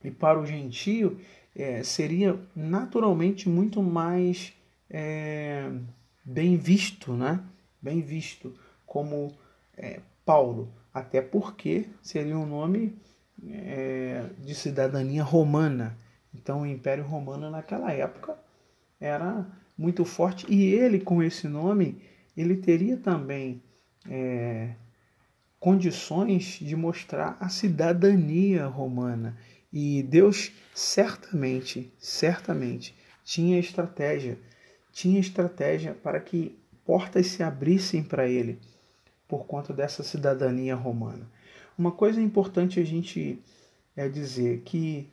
E 0.02 0.10
para 0.10 0.40
o 0.40 0.46
gentio 0.46 1.20
é, 1.54 1.82
seria 1.82 2.38
naturalmente 2.56 3.48
muito 3.48 3.82
mais 3.82 4.52
é, 4.88 5.70
bem 6.24 6.56
visto, 6.56 7.12
né? 7.12 7.40
Bem 7.80 8.00
visto 8.00 8.54
como 8.84 9.32
é, 9.76 10.00
Paulo 10.24 10.72
até 10.92 11.22
porque 11.22 11.88
seria 12.02 12.36
um 12.36 12.46
nome 12.46 12.96
é, 13.48 14.26
de 14.38 14.54
cidadania 14.54 15.22
romana. 15.22 15.96
Então, 16.34 16.62
o 16.62 16.66
Império 16.66 17.04
Romano 17.04 17.50
naquela 17.50 17.92
época 17.92 18.36
era 19.00 19.46
muito 19.80 20.04
forte 20.04 20.44
e 20.46 20.74
ele, 20.74 21.00
com 21.00 21.22
esse 21.22 21.48
nome, 21.48 22.02
ele 22.36 22.56
teria 22.56 22.98
também 22.98 23.62
é, 24.06 24.74
condições 25.58 26.58
de 26.60 26.76
mostrar 26.76 27.38
a 27.40 27.48
cidadania 27.48 28.66
romana. 28.66 29.38
E 29.72 30.02
Deus 30.02 30.52
certamente, 30.74 31.90
certamente 31.98 32.94
tinha 33.24 33.58
estratégia, 33.58 34.38
tinha 34.92 35.18
estratégia 35.18 35.94
para 35.94 36.20
que 36.20 36.58
portas 36.84 37.28
se 37.28 37.42
abrissem 37.42 38.02
para 38.02 38.28
ele 38.28 38.58
por 39.26 39.46
conta 39.46 39.72
dessa 39.72 40.02
cidadania 40.02 40.74
romana. 40.74 41.26
Uma 41.78 41.92
coisa 41.92 42.20
importante 42.20 42.78
a 42.78 42.84
gente 42.84 43.42
é 43.96 44.10
dizer 44.10 44.60
que 44.60 45.08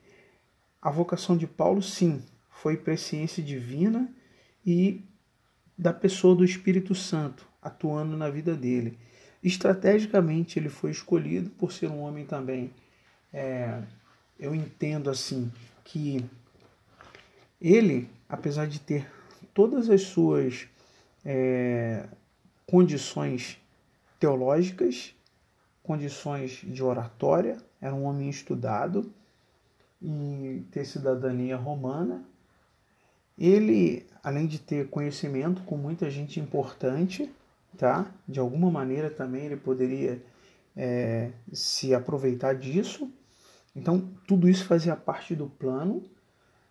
a 0.81 0.91
vocação 0.91 1.38
de 1.38 1.47
Paulo, 1.47 1.81
sim, 1.81 2.21
foi 2.50 2.75
presciência 2.75 3.41
divina 3.41 4.13
e 4.67 5.01
da 5.77 5.93
pessoa 5.93 6.36
do 6.36 6.43
Espírito 6.43 6.93
Santo 6.93 7.47
atuando 7.62 8.17
na 8.17 8.29
vida 8.29 8.53
dele. 8.53 8.97
Estrategicamente, 9.41 10.59
ele 10.59 10.67
foi 10.67 10.91
escolhido 10.91 11.50
por 11.51 11.71
ser 11.71 11.88
um 11.88 12.01
homem 12.01 12.25
também. 12.25 12.74
É, 13.31 13.81
eu 14.38 14.53
entendo 14.53 15.09
assim 15.09 15.50
que 15.86 16.25
ele, 17.62 18.09
apesar 18.27 18.67
de 18.67 18.79
ter 18.79 19.09
todas 19.53 19.89
as 19.89 20.01
suas 20.01 20.67
é, 21.24 22.05
condições 22.65 23.57
teológicas, 24.19 25.15
condições 25.81 26.62
de 26.63 26.83
oratória, 26.83 27.57
era 27.79 27.95
um 27.95 28.03
homem 28.03 28.29
estudado 28.29 29.09
e 30.01 30.65
ter 30.71 30.83
cidadania 30.83 31.55
romana. 31.55 32.25
Ele, 33.38 34.06
além 34.24 34.48
de 34.48 34.60
ter 34.60 34.89
conhecimento 34.89 35.62
com 35.63 35.77
muita 35.77 36.10
gente 36.10 36.39
importante, 36.39 37.29
tá? 37.77 38.12
De 38.27 38.39
alguma 38.39 38.72
maneira 38.72 39.10
também 39.10 39.46
ele 39.46 39.58
poderia 39.58 40.22
é, 40.75 41.32
se 41.53 41.94
aproveitar 41.94 42.53
disso. 42.56 43.12
Então, 43.75 44.10
tudo 44.27 44.50
isso 44.50 44.65
fazia 44.65 44.96
parte 44.96 45.36
do 45.36 45.48
plano. 45.48 46.03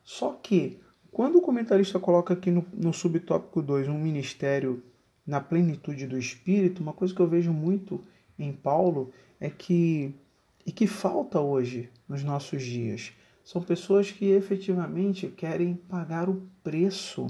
Só 0.03 0.33
que, 0.33 0.81
quando 1.13 1.39
o 1.39 1.43
comentarista 1.43 1.99
coloca 1.99 2.35
aqui 2.35 2.51
no, 2.51 2.67
no 2.73 2.93
subtópico 2.93 3.63
2 3.63 3.89
um 3.89 3.99
ministério 3.99 4.83
na 5.27 5.41
plenitude 5.41 6.07
do 6.07 6.19
Espírito, 6.19 6.83
uma 6.83 6.93
coisa 6.93 7.15
que 7.15 7.21
eu 7.21 7.29
vejo 7.29 7.53
muito 7.53 8.01
em 8.39 8.53
Paulo 8.53 9.13
é 9.41 9.51
que, 9.51 10.15
e 10.65 10.73
que 10.73 10.87
falta 10.87 11.41
hoje 11.41 11.91
nos 12.09 12.23
nossos 12.23 12.63
dias, 12.63 13.13
são 13.47 13.63
pessoas 13.63 14.11
que 14.11 14.25
efetivamente 14.25 15.29
querem 15.29 15.77
pagar 15.77 16.29
o 16.29 16.43
preço 16.65 17.29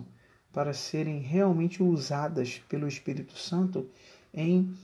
para 0.50 0.72
serem 0.72 1.18
realmente 1.18 1.82
usadas 1.82 2.58
pelo 2.70 2.88
Espírito 2.88 3.36
Santo 3.36 3.86
em, 4.32 4.74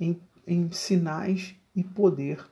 em, 0.00 0.20
em 0.44 0.68
sinais 0.72 1.54
e 1.76 1.84
poder. 1.84 2.44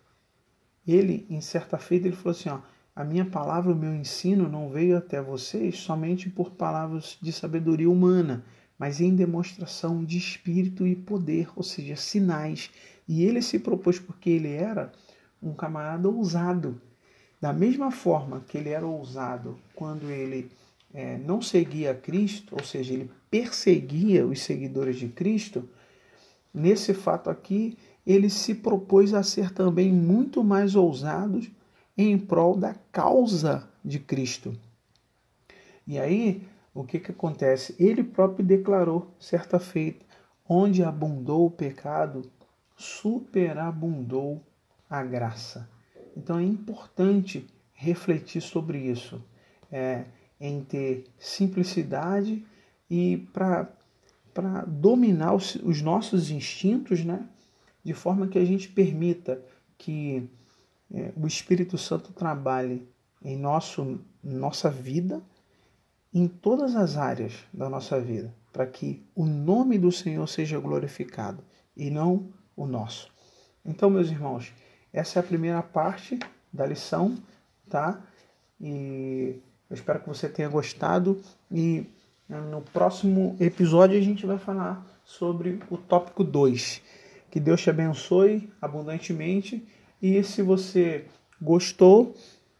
Ele, 0.87 1.26
em 1.28 1.40
certa 1.40 1.78
feita, 1.78 2.07
ele 2.07 2.14
falou 2.14 2.30
assim: 2.30 2.49
ó, 2.49 2.61
a 2.95 3.02
minha 3.02 3.25
palavra, 3.25 3.73
o 3.73 3.76
meu 3.76 3.92
ensino 3.92 4.49
não 4.49 4.71
veio 4.71 4.97
até 4.97 5.21
vocês 5.21 5.76
somente 5.76 6.30
por 6.30 6.52
palavras 6.52 7.18
de 7.21 7.33
sabedoria 7.33 7.90
humana, 7.90 8.45
mas 8.78 9.00
em 9.00 9.16
demonstração 9.16 10.04
de 10.04 10.16
espírito 10.16 10.87
e 10.87 10.95
poder, 10.95 11.49
ou 11.57 11.64
seja, 11.64 11.97
sinais. 11.97 12.71
E 13.09 13.25
ele 13.25 13.42
se 13.42 13.59
propôs 13.59 13.99
porque 13.99 14.30
ele 14.30 14.52
era 14.52 14.92
um 15.42 15.52
camarada 15.52 16.09
ousado. 16.09 16.80
Da 17.40 17.52
mesma 17.52 17.90
forma 17.90 18.40
que 18.40 18.59
ele 18.59 18.71
era 18.71 18.87
ousado 18.87 19.59
quando 19.75 20.11
ele 20.11 20.50
é, 20.92 21.16
não 21.18 21.40
seguia 21.40 21.95
Cristo, 21.95 22.57
ou 22.59 22.64
seja, 22.64 22.92
ele 22.95 23.11
perseguia 23.30 24.26
os 24.26 24.40
seguidores 24.42 24.97
de 24.97 25.09
Cristo, 25.09 25.68
nesse 26.52 26.92
fato 26.95 27.30
aqui, 27.30 27.76
ele 28.07 28.30
se 28.30 28.54
propôs 28.54 29.12
a 29.12 29.23
ser 29.23 29.52
também 29.52 29.92
muito 29.92 30.42
mais 30.42 30.75
ousado 30.75 31.40
em 31.97 32.18
prol 32.18 32.57
da 32.57 32.75
causa 32.90 33.68
de 33.85 33.99
Cristo. 33.99 34.57
E 35.87 35.99
aí, 35.99 36.42
o 36.75 36.85
que, 36.85 36.99
que 36.99 37.11
acontece? 37.11 37.75
Ele 37.78 38.02
próprio 38.02 38.45
declarou, 38.45 39.14
certa 39.18 39.59
feita, 39.59 40.04
onde 40.49 40.83
abundou 40.83 41.47
o 41.47 41.50
pecado, 41.50 42.30
superabundou 42.76 44.40
a 44.88 45.02
graça. 45.02 45.68
Então 46.17 46.38
é 46.38 46.43
importante 46.43 47.47
refletir 47.73 48.41
sobre 48.41 48.79
isso, 48.79 49.23
é, 49.71 50.05
em 50.41 50.62
ter 50.62 51.05
simplicidade 51.19 52.45
e 52.91 53.29
para 53.33 53.69
dominar 54.67 55.35
os, 55.35 55.55
os 55.57 55.81
nossos 55.83 56.31
instintos, 56.31 57.05
né? 57.05 57.29
de 57.85 57.95
forma 57.95 58.29
que 58.29 58.38
a 58.38 58.45
gente 58.45 58.69
permita 58.69 59.43
que 59.77 60.29
é, 60.93 61.12
o 61.17 61.27
Espírito 61.27 61.79
Santo 61.79 62.12
trabalhe 62.12 62.88
em 63.23 63.37
nosso, 63.37 64.00
nossa 64.23 64.71
vida, 64.71 65.23
em 66.12 66.27
todas 66.27 66.75
as 66.75 66.97
áreas 66.97 67.35
da 67.53 67.69
nossa 67.69 68.00
vida, 68.00 68.35
para 68.53 68.67
que 68.67 69.07
o 69.15 69.25
nome 69.25 69.79
do 69.79 69.93
Senhor 69.93 70.27
seja 70.27 70.59
glorificado 70.59 71.43
e 71.77 71.91
não 71.91 72.33
o 72.57 72.67
nosso. 72.67 73.09
Então, 73.65 73.91
meus 73.91 74.09
irmãos, 74.09 74.53
essa 74.99 75.19
é 75.19 75.21
a 75.21 75.23
primeira 75.23 75.62
parte 75.62 76.19
da 76.52 76.67
lição, 76.67 77.17
tá? 77.71 78.00
E 78.61 79.37
eu 79.71 79.75
espero 79.75 80.00
que 80.00 80.09
você 80.09 80.28
tenha 80.28 80.49
gostado 80.49 81.23
e 81.52 81.87
né, 82.28 82.40
no 82.40 82.62
próximo 82.62 83.37
episódio 83.38 83.97
a 83.97 84.02
gente 84.02 84.26
vai 84.26 84.38
falar 84.38 84.85
sobre 85.05 85.61
o 85.71 85.78
tópico 85.78 86.25
2. 86.25 86.83
Que 87.31 87.38
Deus 87.38 87.61
te 87.62 87.71
abençoe 87.71 88.50
abundantemente 88.61 89.64
e 90.02 90.21
se 90.25 90.43
você 90.43 91.05
gostou, 91.40 92.17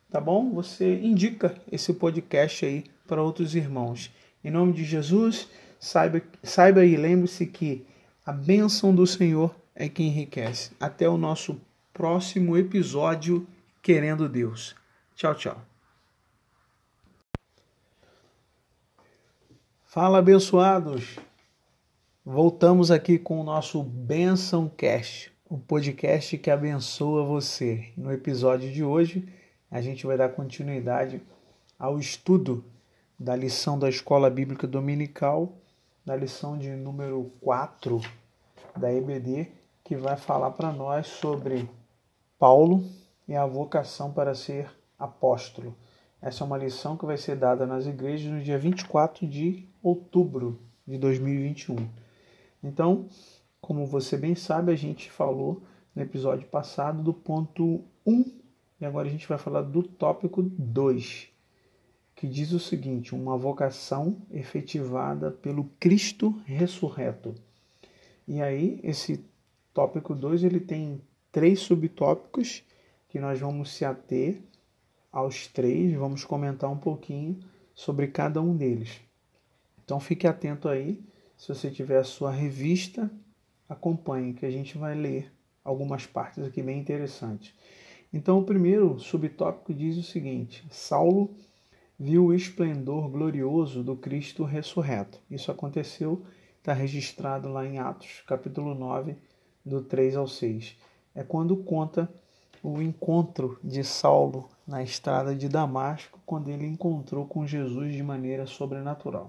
tá 0.09 0.21
bom? 0.21 0.52
Você 0.52 0.95
indica 1.00 1.57
esse 1.73 1.92
podcast 1.92 2.64
aí 2.64 2.85
para 3.04 3.21
outros 3.21 3.57
irmãos. 3.57 4.12
Em 4.45 4.50
nome 4.52 4.73
de 4.75 4.85
Jesus, 4.85 5.49
saiba, 5.80 6.23
saiba 6.45 6.85
e 6.85 6.97
lembre-se 6.97 7.47
que 7.47 7.85
a 8.25 8.30
bênção 8.30 8.95
do 8.95 9.09
Senhor 9.09 9.52
é 9.75 9.88
quem 9.88 10.07
enriquece. 10.07 10.71
Até 10.78 11.09
o 11.09 11.16
nosso 11.16 11.61
próximo 11.99 12.57
episódio, 12.57 13.45
querendo 13.83 14.28
Deus. 14.28 14.76
Tchau, 15.17 15.35
tchau. 15.35 15.61
Fala, 19.85 20.19
abençoados! 20.19 21.19
Voltamos 22.25 22.93
aqui 22.93 23.19
com 23.19 23.40
o 23.40 23.43
nosso 23.43 23.83
Benção 23.83 24.69
Cast, 24.69 25.33
o 25.50 25.59
podcast 25.59 26.38
que 26.38 26.49
abençoa 26.52 27.25
você. 27.25 27.93
No 27.97 28.12
episódio 28.12 28.73
de 28.73 28.85
hoje, 28.85 29.28
a 29.69 29.81
gente 29.81 30.07
vai 30.07 30.17
dar 30.17 30.28
continuidade 30.28 31.21
ao 31.76 31.99
estudo 31.99 32.64
da 33.19 33.35
lição 33.35 33.76
da 33.76 33.88
Escola 33.88 34.31
Bíblica 34.31 34.69
Dominical, 34.69 35.52
da 36.07 36.14
lição 36.14 36.57
de 36.57 36.69
número 36.69 37.33
4 37.40 38.00
da 38.76 38.93
EBD, 38.93 39.49
que 39.83 39.97
vai 39.97 40.17
falar 40.17 40.52
para 40.52 40.71
nós 40.71 41.09
sobre 41.09 41.69
Paulo 42.38 42.85
e 43.26 43.35
a 43.35 43.45
vocação 43.45 44.12
para 44.12 44.33
ser 44.33 44.71
apóstolo. 44.97 45.75
Essa 46.23 46.45
é 46.45 46.47
uma 46.47 46.57
lição 46.57 46.97
que 46.97 47.04
vai 47.04 47.16
ser 47.16 47.35
dada 47.35 47.66
nas 47.66 47.85
igrejas 47.85 48.30
no 48.30 48.40
dia 48.40 48.57
24 48.57 49.26
de 49.26 49.66
outubro 49.83 50.61
de 50.87 50.97
2021. 50.99 51.76
Então, 52.63 53.08
como 53.60 53.84
você 53.84 54.17
bem 54.17 54.36
sabe, 54.36 54.73
a 54.73 54.76
gente 54.76 55.10
falou 55.10 55.63
no 55.95 56.00
episódio 56.00 56.47
passado 56.47 57.02
do 57.02 57.13
ponto 57.13 57.84
1 58.06 58.25
e 58.80 58.86
agora 58.86 59.08
a 59.08 59.10
gente 59.10 59.26
vai 59.26 59.36
falar 59.36 59.63
do 59.63 59.82
tópico 59.82 60.41
2, 60.41 61.28
que 62.15 62.28
diz 62.28 62.52
o 62.52 62.60
seguinte: 62.60 63.17
uma 63.17 63.36
vocação 63.36 64.17
efetivada 64.30 65.32
pelo 65.32 65.65
Cristo 65.80 66.41
ressurreto. 66.45 67.34
E 68.28 68.41
aí, 68.41 68.78
esse 68.84 69.25
tópico 69.75 70.15
2 70.15 70.45
ele 70.45 70.60
tem 70.60 71.00
três 71.32 71.60
subtópicos 71.60 72.62
que 73.08 73.19
nós 73.19 73.38
vamos 73.38 73.73
se 73.73 73.84
ater 73.84 74.41
aos 75.10 75.47
três, 75.47 75.95
vamos 75.95 76.25
comentar 76.25 76.71
um 76.71 76.76
pouquinho 76.76 77.38
sobre 77.75 78.08
cada 78.08 78.41
um 78.41 78.56
deles. 78.56 79.00
Então 79.84 79.99
fique 79.99 80.26
atento 80.26 80.69
aí, 80.69 81.02
se 81.36 81.49
você 81.49 81.71
tiver 81.71 81.99
a 81.99 82.04
sua 82.04 82.30
revista, 82.30 83.10
acompanhe 83.69 84.34
que 84.34 84.45
a 84.45 84.50
gente 84.50 84.76
vai 84.76 84.95
ler 84.95 85.32
algumas 85.64 86.06
partes 86.06 86.43
aqui 86.43 86.62
bem 86.62 86.78
interessantes. 86.78 87.54
Então 88.12 88.38
o 88.38 88.45
primeiro 88.45 88.99
subtópico 88.99 89.73
diz 89.73 89.97
o 89.97 90.02
seguinte: 90.02 90.67
Saulo 90.71 91.34
viu 91.99 92.26
o 92.26 92.34
esplendor 92.34 93.08
glorioso 93.08 93.82
do 93.82 93.97
Cristo 93.97 94.45
ressurreto. 94.45 95.21
Isso 95.30 95.50
aconteceu, 95.50 96.25
está 96.58 96.73
registrado 96.73 97.49
lá 97.49 97.67
em 97.67 97.78
Atos, 97.78 98.23
capítulo 98.26 98.75
9, 98.75 99.17
do 99.64 99.82
3 99.82 100.17
ao 100.17 100.26
6. 100.26 100.76
É 101.19 101.25
quando 101.25 101.57
conta 101.57 102.09
o 102.63 102.81
encontro 102.81 103.59
de 103.65 103.83
Saulo 103.83 104.49
na 104.65 104.85
estrada 104.85 105.35
de 105.35 105.49
Damasco, 105.49 106.21
quando 106.25 106.49
ele 106.49 106.65
encontrou 106.65 107.26
com 107.26 107.45
Jesus 107.45 107.93
de 107.93 108.04
maneira 108.04 108.47
sobrenatural. 108.47 109.26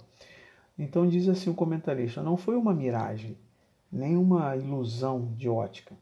Então 0.77 1.09
diz 1.09 1.27
assim 1.27 1.49
o 1.49 1.55
comentarista: 1.55 2.21
não 2.21 2.37
foi 2.37 2.55
uma 2.55 2.75
miragem, 2.75 3.35
nem 3.91 4.15
uma 4.15 4.55
ilusão 4.55 5.33
de 5.35 5.49
ótica, 5.49 5.95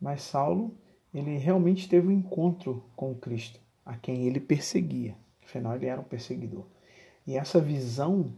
mas 0.00 0.22
Saulo 0.22 0.74
ele 1.14 1.38
realmente 1.38 1.88
teve 1.88 2.08
um 2.08 2.10
encontro 2.10 2.82
com 2.96 3.14
Cristo, 3.14 3.60
a 3.84 3.96
quem 3.96 4.26
ele 4.26 4.40
perseguia. 4.40 5.14
Afinal, 5.44 5.76
ele 5.76 5.86
era 5.86 6.00
um 6.00 6.04
perseguidor. 6.04 6.64
E 7.24 7.36
essa 7.36 7.60
visão, 7.60 8.32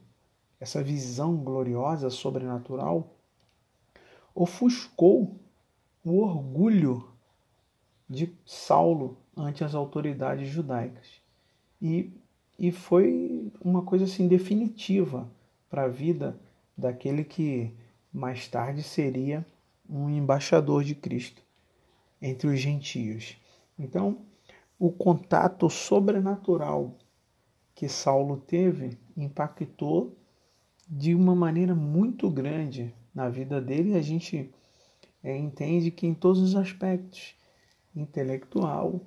essa 0.61 0.83
visão 0.83 1.35
gloriosa, 1.35 2.11
sobrenatural, 2.11 3.09
ofuscou 4.35 5.35
o 6.05 6.21
orgulho 6.21 7.09
de 8.09 8.33
Saulo 8.45 9.19
ante 9.37 9.63
as 9.63 9.75
autoridades 9.75 10.49
judaicas. 10.49 11.07
E, 11.81 12.13
e 12.59 12.73
foi 12.73 13.53
uma 13.61 13.83
coisa 13.83 14.05
assim 14.05 14.27
definitiva 14.27 15.31
para 15.69 15.85
a 15.85 15.89
vida 15.89 16.39
daquele 16.77 17.25
que 17.25 17.75
mais 18.13 18.49
tarde 18.49 18.83
seria 18.83 19.47
um 19.89 20.09
embaixador 20.09 20.83
de 20.83 20.95
Cristo 20.95 21.43
entre 22.21 22.49
os 22.49 22.59
gentios. 22.59 23.37
Então, 23.79 24.19
o 24.79 24.91
contato 24.91 25.69
sobrenatural 25.69 26.95
que 27.75 27.89
Saulo 27.89 28.39
teve 28.39 28.99
impactou 29.17 30.17
de 30.89 31.15
uma 31.15 31.35
maneira 31.35 31.75
muito 31.75 32.31
grande 32.31 32.95
na 33.15 33.29
vida 33.29 33.61
dele, 33.61 33.97
a 33.97 34.03
gente 34.03 34.51
é, 35.29 35.37
entende 35.37 35.91
que 35.91 36.07
em 36.07 36.15
todos 36.15 36.41
os 36.41 36.57
aspectos 36.57 37.35
intelectual, 37.95 39.03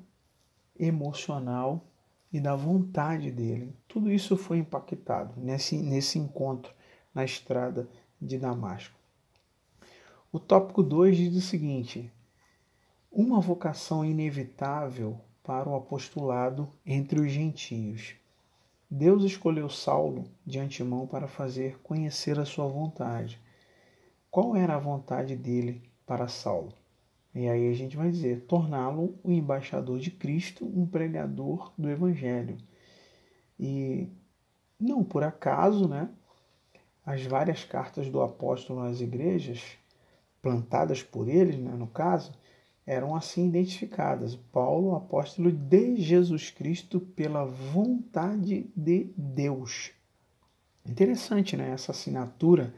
emocional 0.79 1.83
e 2.31 2.39
da 2.39 2.55
vontade 2.55 3.31
dele. 3.31 3.75
Tudo 3.87 4.11
isso 4.11 4.37
foi 4.37 4.59
impactado 4.59 5.33
nesse, 5.41 5.77
nesse 5.77 6.19
encontro 6.19 6.71
na 7.11 7.25
estrada 7.25 7.89
de 8.21 8.37
Damasco. 8.37 8.95
O 10.31 10.39
tópico 10.39 10.83
2 10.83 11.17
diz 11.17 11.35
o 11.35 11.41
seguinte: 11.41 12.11
uma 13.11 13.41
vocação 13.41 14.05
inevitável 14.05 15.19
para 15.41 15.67
o 15.67 15.75
apostolado 15.75 16.69
entre 16.85 17.19
os 17.19 17.31
gentios. 17.31 18.13
Deus 18.87 19.23
escolheu 19.23 19.69
Saulo 19.69 20.25
de 20.45 20.59
antemão 20.59 21.07
para 21.07 21.27
fazer 21.27 21.79
conhecer 21.79 22.39
a 22.39 22.45
sua 22.45 22.67
vontade 22.67 23.41
qual 24.29 24.55
era 24.55 24.75
a 24.75 24.79
vontade 24.79 25.35
dele 25.35 25.90
para 26.05 26.27
Saulo? 26.27 26.73
E 27.33 27.47
aí 27.47 27.69
a 27.69 27.73
gente 27.73 27.95
vai 27.95 28.09
dizer: 28.09 28.45
torná-lo 28.45 29.17
o 29.23 29.31
embaixador 29.31 29.99
de 29.99 30.11
Cristo, 30.11 30.65
um 30.65 30.85
pregador 30.85 31.71
do 31.77 31.89
Evangelho. 31.89 32.57
E 33.59 34.09
não 34.79 35.03
por 35.03 35.23
acaso, 35.23 35.87
né? 35.87 36.09
As 37.05 37.25
várias 37.25 37.63
cartas 37.63 38.09
do 38.09 38.21
apóstolo 38.21 38.81
às 38.81 39.01
igrejas, 39.01 39.61
plantadas 40.41 41.01
por 41.01 41.27
eles, 41.27 41.57
né, 41.57 41.71
no 41.71 41.87
caso, 41.87 42.31
eram 42.85 43.15
assim 43.15 43.47
identificadas. 43.47 44.35
Paulo, 44.35 44.95
apóstolo 44.95 45.51
de 45.51 45.97
Jesus 45.97 46.49
Cristo, 46.51 46.99
pela 46.99 47.45
vontade 47.45 48.69
de 48.75 49.11
Deus. 49.15 49.91
Interessante, 50.85 51.55
né? 51.55 51.71
Essa 51.71 51.91
assinatura 51.91 52.73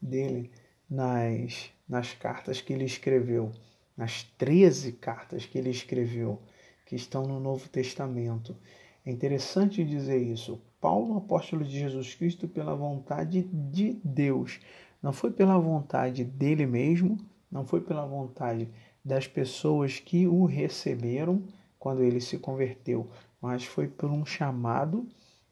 dele 0.00 0.50
nas, 0.88 1.70
nas 1.92 2.14
cartas 2.14 2.62
que 2.62 2.72
ele 2.72 2.86
escreveu, 2.86 3.52
nas 3.94 4.22
13 4.38 4.92
cartas 4.92 5.44
que 5.44 5.58
ele 5.58 5.68
escreveu, 5.68 6.40
que 6.86 6.96
estão 6.96 7.26
no 7.26 7.38
Novo 7.38 7.68
Testamento. 7.68 8.56
É 9.04 9.10
interessante 9.10 9.84
dizer 9.84 10.16
isso. 10.16 10.58
Paulo, 10.80 11.18
apóstolo 11.18 11.62
de 11.62 11.78
Jesus 11.78 12.14
Cristo, 12.14 12.48
pela 12.48 12.74
vontade 12.74 13.42
de 13.42 14.00
Deus. 14.02 14.58
Não 15.02 15.12
foi 15.12 15.32
pela 15.32 15.58
vontade 15.58 16.24
dele 16.24 16.64
mesmo, 16.64 17.18
não 17.50 17.66
foi 17.66 17.82
pela 17.82 18.06
vontade 18.06 18.70
das 19.04 19.26
pessoas 19.26 19.98
que 20.00 20.26
o 20.26 20.46
receberam 20.46 21.42
quando 21.78 22.02
ele 22.02 22.22
se 22.22 22.38
converteu, 22.38 23.10
mas 23.38 23.66
foi 23.66 23.86
por 23.86 24.10
um 24.10 24.24
chamado 24.24 25.06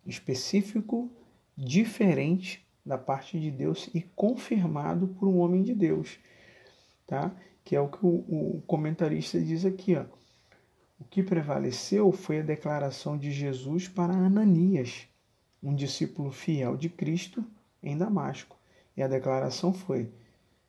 específico, 0.06 1.10
diferente 1.54 2.66
da 2.84 2.98
parte 2.98 3.38
de 3.38 3.50
Deus 3.50 3.88
e 3.94 4.00
confirmado 4.00 5.08
por 5.08 5.28
um 5.28 5.38
homem 5.38 5.62
de 5.62 5.74
Deus, 5.74 6.18
tá? 7.06 7.30
Que 7.64 7.76
é 7.76 7.80
o 7.80 7.88
que 7.88 8.04
o, 8.04 8.08
o 8.08 8.62
comentarista 8.66 9.40
diz 9.40 9.64
aqui, 9.64 9.96
ó. 9.96 10.04
O 10.98 11.04
que 11.04 11.22
prevaleceu 11.22 12.12
foi 12.12 12.40
a 12.40 12.42
declaração 12.42 13.16
de 13.16 13.32
Jesus 13.32 13.88
para 13.88 14.12
Ananias, 14.12 15.08
um 15.62 15.74
discípulo 15.74 16.30
fiel 16.30 16.76
de 16.76 16.90
Cristo 16.90 17.44
em 17.82 17.96
Damasco. 17.96 18.56
E 18.96 19.02
a 19.02 19.08
declaração 19.08 19.72
foi: 19.72 20.10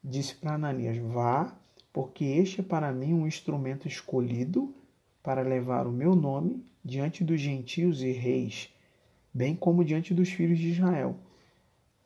disse 0.01 0.35
para 0.35 0.53
Ananias: 0.53 0.97
Vá, 0.97 1.53
porque 1.91 2.23
este 2.23 2.61
é 2.61 2.63
para 2.63 2.91
mim 2.93 3.13
um 3.13 3.27
instrumento 3.27 3.87
escolhido 3.87 4.73
para 5.21 5.41
levar 5.41 5.85
o 5.85 5.91
meu 5.91 6.15
nome 6.15 6.65
diante 6.83 7.23
dos 7.23 7.39
gentios 7.39 8.01
e 8.01 8.11
reis, 8.11 8.73
bem 9.33 9.55
como 9.55 9.83
diante 9.83 10.13
dos 10.13 10.29
filhos 10.29 10.57
de 10.57 10.69
Israel. 10.69 11.17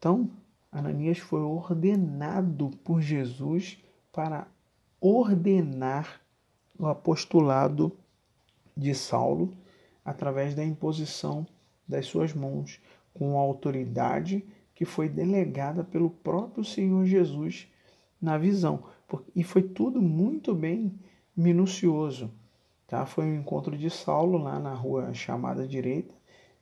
Então, 0.06 0.30
Ananias 0.72 1.18
foi 1.18 1.42
ordenado 1.42 2.70
por 2.84 3.02
Jesus 3.02 3.84
para 4.14 4.48
ordenar 5.02 6.22
o 6.78 6.86
apostolado 6.86 7.92
de 8.78 8.94
Saulo 8.94 9.52
através 10.06 10.54
da 10.54 10.64
imposição 10.64 11.44
das 11.88 12.06
suas 12.06 12.36
mãos, 12.36 12.80
com 13.16 13.36
a 13.36 13.42
autoridade 13.42 14.46
que 14.76 14.86
foi 14.86 15.10
delegada 15.10 15.84
pelo 15.84 16.12
próprio 16.12 16.64
Senhor 16.64 17.04
Jesus 17.08 17.68
na 18.22 18.38
visão. 18.38 18.84
E 19.36 19.44
foi 19.44 19.64
tudo 19.64 20.00
muito 20.00 20.54
bem 20.54 20.94
minucioso. 21.36 22.32
Tá? 22.86 23.08
Foi 23.08 23.26
um 23.26 23.40
encontro 23.40 23.76
de 23.76 23.90
Saulo 23.90 24.38
lá 24.38 24.60
na 24.60 24.76
rua 24.76 25.12
chamada 25.16 25.68
direita. 25.68 26.14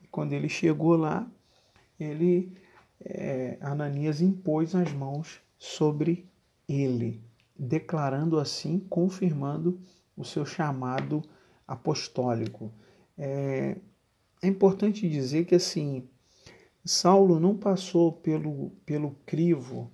E 0.01 0.07
quando 0.07 0.31
ele 0.31 0.47
chegou 0.47 0.95
lá, 0.95 1.29
ele 1.99 2.62
é, 3.01 3.57
Ananias 3.61 4.21
impôs 4.21 4.75
as 4.75 4.91
mãos 4.91 5.41
sobre 5.57 6.29
ele, 6.67 7.21
declarando 7.57 8.39
assim, 8.39 8.79
confirmando 8.79 9.79
o 10.15 10.23
seu 10.23 10.45
chamado 10.45 11.23
apostólico. 11.67 12.71
É, 13.17 13.77
é 14.41 14.47
importante 14.47 15.09
dizer 15.09 15.45
que 15.45 15.55
assim 15.55 16.07
Saulo 16.85 17.39
não 17.39 17.55
passou 17.55 18.11
pelo, 18.11 18.71
pelo 18.85 19.15
crivo 19.25 19.89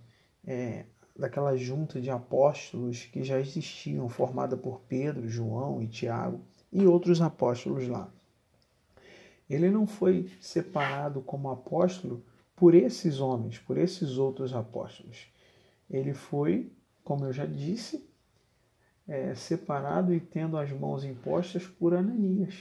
é, 0.46 0.86
daquela 1.16 1.56
junta 1.56 2.02
de 2.02 2.10
apóstolos 2.10 3.06
que 3.06 3.24
já 3.24 3.40
existiam, 3.40 4.10
formada 4.10 4.58
por 4.58 4.82
Pedro, 4.88 5.30
João 5.30 5.82
e 5.84 5.88
Tiago 5.88 6.42
e 6.72 6.88
outros 6.88 7.22
apóstolos 7.22 7.88
lá. 7.88 8.12
Ele 9.48 9.70
não 9.70 9.86
foi 9.86 10.32
separado 10.40 11.22
como 11.22 11.50
apóstolo 11.50 12.24
por 12.60 12.76
esses 12.76 13.22
homens, 13.22 13.58
por 13.58 13.78
esses 13.78 14.17
outros 14.17 14.54
apóstolos. 14.54 15.28
Ele 15.89 16.13
foi, 16.13 16.69
como 17.06 17.24
eu 17.26 17.32
já 17.32 17.45
disse, 17.45 18.06
é, 19.08 19.34
separado 19.34 20.13
e 20.13 20.19
tendo 20.19 20.58
as 20.58 20.69
mãos 20.72 21.06
impostas 21.06 21.65
por 21.65 21.95
Ananias, 21.95 22.56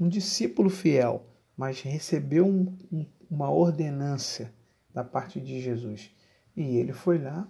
um 0.00 0.08
discípulo 0.08 0.70
fiel, 0.70 1.26
mas 1.54 1.82
recebeu 1.82 2.46
um, 2.46 2.76
um, 2.90 3.06
uma 3.30 3.50
ordenança 3.50 4.50
da 4.92 5.04
parte 5.04 5.38
de 5.40 5.60
Jesus. 5.60 6.10
E 6.56 6.78
ele 6.78 6.94
foi 6.94 7.18
lá 7.18 7.46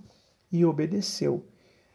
e 0.50 0.64
obedeceu. 0.64 1.46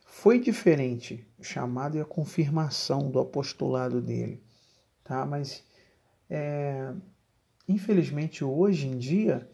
Foi 0.05 0.39
diferente 0.39 1.27
o 1.38 1.43
chamado 1.43 1.97
e 1.97 2.01
a 2.01 2.05
confirmação 2.05 3.12
do 3.12 3.19
apostolado 3.19 4.01
dele, 4.01 4.41
tá? 5.03 5.25
Mas 5.25 5.63
é, 6.29 6.93
infelizmente 7.67 8.43
hoje 8.43 8.88
em 8.88 8.97
dia 8.97 9.47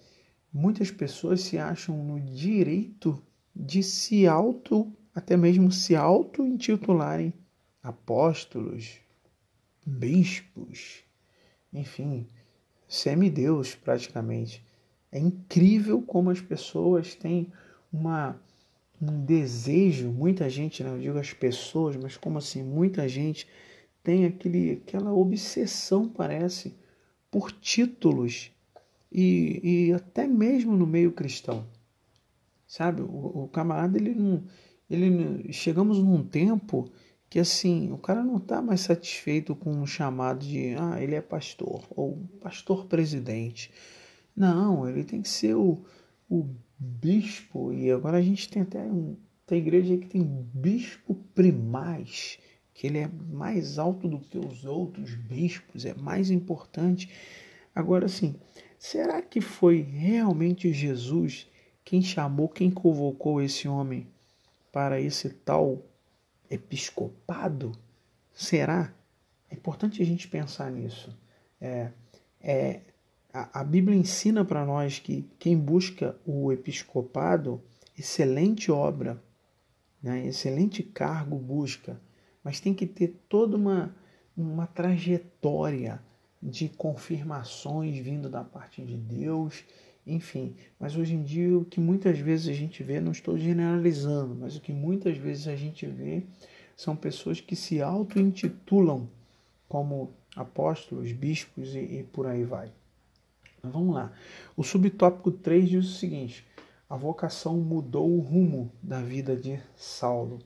muitas 0.55 0.89
pessoas 0.89 1.41
se 1.41 1.57
acham 1.57 2.01
no 2.01 2.17
direito 2.17 3.21
de 3.53 3.83
se 3.83 4.25
auto 4.25 4.89
até 5.13 5.35
mesmo 5.35 5.69
se 5.69 5.97
auto-intitularem 5.97 7.33
apóstolos, 7.83 9.01
bispos, 9.85 11.03
enfim, 11.73 12.25
semideus 12.87 13.75
praticamente. 13.75 14.65
É 15.11 15.19
incrível 15.19 16.01
como 16.01 16.29
as 16.29 16.39
pessoas 16.39 17.15
têm 17.15 17.51
uma, 17.91 18.41
um 19.01 19.25
desejo, 19.25 20.09
muita 20.09 20.49
gente, 20.49 20.81
não 20.83 20.95
né, 20.95 21.01
digo 21.01 21.19
as 21.19 21.33
pessoas, 21.33 21.97
mas 21.97 22.15
como 22.15 22.37
assim, 22.37 22.63
muita 22.63 23.09
gente 23.09 23.45
tem 24.01 24.25
aquele, 24.25 24.81
aquela 24.85 25.11
obsessão, 25.11 26.07
parece, 26.07 26.73
por 27.29 27.51
títulos 27.51 28.54
e, 29.17 29.87
e 29.87 29.93
até 29.93 30.27
mesmo 30.27 30.75
no 30.75 30.85
meio 30.85 31.13
cristão. 31.13 31.65
Sabe, 32.67 33.01
o, 33.01 33.43
o 33.43 33.47
camarada 33.47 33.97
ele 33.97 34.13
não, 34.13 34.43
ele 34.89 35.53
chegamos 35.53 35.99
num 35.99 36.21
tempo 36.21 36.91
que 37.29 37.39
assim, 37.39 37.91
o 37.93 37.97
cara 37.97 38.23
não 38.23 38.35
está 38.37 38.61
mais 38.61 38.81
satisfeito 38.81 39.55
com 39.55 39.71
um 39.71 39.85
chamado 39.85 40.45
de 40.45 40.75
ah, 40.77 41.01
ele 41.01 41.15
é 41.15 41.21
pastor 41.21 41.85
ou 41.89 42.27
pastor 42.41 42.87
presidente. 42.87 43.71
Não, 44.35 44.87
ele 44.87 45.05
tem 45.05 45.21
que 45.21 45.29
ser 45.29 45.55
o, 45.55 45.81
o 46.29 46.49
bispo, 46.77 47.71
e 47.71 47.89
agora 47.89 48.17
a 48.17 48.21
gente 48.21 48.49
tem 48.49 48.63
até 48.63 48.83
um, 48.83 49.15
tem 49.45 49.59
igreja 49.59 49.95
que 49.95 50.07
tem 50.07 50.23
bispo 50.53 51.15
primaz, 51.33 52.37
que 52.73 52.87
ele 52.87 52.97
é 52.97 53.09
mais 53.31 53.79
alto 53.79 54.09
do 54.09 54.19
que 54.19 54.37
os 54.37 54.65
outros 54.65 55.15
bispos, 55.15 55.85
é 55.85 55.93
mais 55.93 56.29
importante. 56.29 57.09
Agora 57.73 58.09
sim, 58.09 58.35
será 58.85 59.19
que 59.19 59.41
foi 59.41 59.81
realmente 59.81 60.71
Jesus 60.71 61.49
quem 61.83 62.01
chamou, 62.03 62.47
quem 62.47 62.69
convocou 62.69 63.41
esse 63.41 63.67
homem 63.67 64.07
para 64.71 65.01
esse 65.01 65.29
tal 65.29 65.83
episcopado? 66.49 67.71
Será? 68.31 68.93
É 69.49 69.55
importante 69.55 70.01
a 70.01 70.05
gente 70.05 70.27
pensar 70.27 70.71
nisso. 70.71 71.17
É, 71.59 71.91
é, 72.39 72.81
a, 73.33 73.61
a 73.61 73.63
Bíblia 73.63 73.97
ensina 73.97 74.45
para 74.45 74.63
nós 74.63 74.99
que 74.99 75.27
quem 75.39 75.57
busca 75.57 76.15
o 76.25 76.51
episcopado, 76.51 77.61
excelente 77.97 78.71
obra, 78.71 79.21
né, 80.01 80.27
excelente 80.27 80.83
cargo 80.83 81.37
busca, 81.37 81.99
mas 82.43 82.59
tem 82.59 82.73
que 82.73 82.85
ter 82.85 83.19
toda 83.27 83.57
uma, 83.57 83.95
uma 84.37 84.67
trajetória 84.67 85.99
de 86.45 86.69
confirmações 86.69 87.97
vindo 87.97 88.29
da 88.29 88.43
parte 88.43 88.81
de 88.83 88.95
Deus 88.95 89.63
enfim. 90.05 90.55
Mas 90.79 90.95
hoje 90.95 91.15
em 91.15 91.23
dia 91.23 91.57
o 91.57 91.65
que 91.65 91.79
muitas 91.79 92.19
vezes 92.19 92.47
a 92.47 92.53
gente 92.53 92.83
vê, 92.83 92.99
não 92.99 93.11
estou 93.11 93.37
generalizando, 93.37 94.35
mas 94.35 94.55
o 94.55 94.61
que 94.61 94.71
muitas 94.71 95.17
vezes 95.17 95.47
a 95.47 95.55
gente 95.55 95.85
vê 95.85 96.23
são 96.75 96.95
pessoas 96.95 97.41
que 97.41 97.55
se 97.55 97.81
auto-intitulam 97.81 99.09
como 99.67 100.13
apóstolos, 100.35 101.11
bispos 101.11 101.73
e, 101.73 101.79
e 101.79 102.03
por 102.03 102.27
aí 102.27 102.43
vai. 102.43 102.71
Então, 103.57 103.71
vamos 103.71 103.95
lá. 103.95 104.13
O 104.55 104.63
subtópico 104.63 105.31
3 105.31 105.69
diz 105.69 105.85
o 105.85 105.97
seguinte: 105.97 106.45
a 106.89 106.95
vocação 106.95 107.57
mudou 107.57 108.09
o 108.09 108.19
rumo 108.19 108.71
da 108.83 109.01
vida 109.01 109.35
de 109.35 109.59
Saulo. 109.75 110.39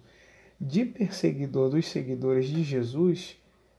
De 0.62 0.85
perseguidor 0.85 1.69
dos 1.69 1.88
seguidores 1.88 2.47
de 2.47 2.63
Jesus 2.63 3.38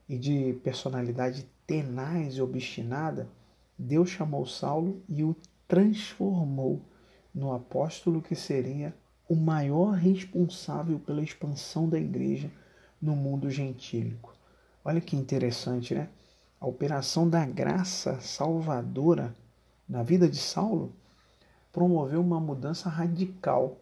e 0.09 0.17
de 0.17 0.53
personalidade 0.63 1.47
tenaz 1.71 2.35
e 2.35 2.41
obstinada, 2.41 3.29
Deus 3.77 4.09
chamou 4.09 4.45
Saulo 4.45 5.01
e 5.07 5.23
o 5.23 5.33
transformou 5.69 6.81
no 7.33 7.53
apóstolo 7.53 8.21
que 8.21 8.35
seria 8.35 8.93
o 9.29 9.37
maior 9.37 9.91
responsável 9.91 10.99
pela 10.99 11.21
expansão 11.21 11.87
da 11.87 11.97
igreja 11.97 12.51
no 13.01 13.15
mundo 13.15 13.49
gentílico. 13.49 14.35
Olha 14.83 14.99
que 14.99 15.15
interessante, 15.15 15.95
né? 15.95 16.09
A 16.59 16.67
operação 16.67 17.29
da 17.29 17.45
graça 17.45 18.19
salvadora 18.19 19.33
na 19.87 20.03
vida 20.03 20.27
de 20.27 20.39
Saulo 20.39 20.93
promoveu 21.71 22.19
uma 22.19 22.41
mudança 22.41 22.89
radical 22.89 23.77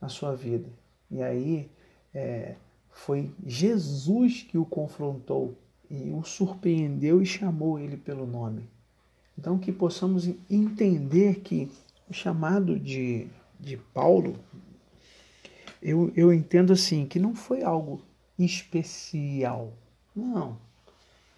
na 0.00 0.08
sua 0.08 0.34
vida. 0.34 0.70
E 1.10 1.22
aí 1.22 1.70
é, 2.14 2.56
foi 2.90 3.30
Jesus 3.44 4.42
que 4.42 4.56
o 4.56 4.64
confrontou 4.64 5.54
e 5.90 6.10
o 6.10 6.22
surpreendeu 6.24 7.22
e 7.22 7.26
chamou 7.26 7.78
ele 7.78 7.96
pelo 7.96 8.26
nome. 8.26 8.68
Então, 9.38 9.58
que 9.58 9.72
possamos 9.72 10.28
entender 10.50 11.40
que 11.40 11.70
o 12.08 12.14
chamado 12.14 12.78
de, 12.78 13.28
de 13.60 13.76
Paulo, 13.76 14.38
eu, 15.82 16.12
eu 16.16 16.32
entendo 16.32 16.72
assim, 16.72 17.06
que 17.06 17.18
não 17.18 17.34
foi 17.34 17.62
algo 17.62 18.02
especial, 18.38 19.72
não, 20.14 20.58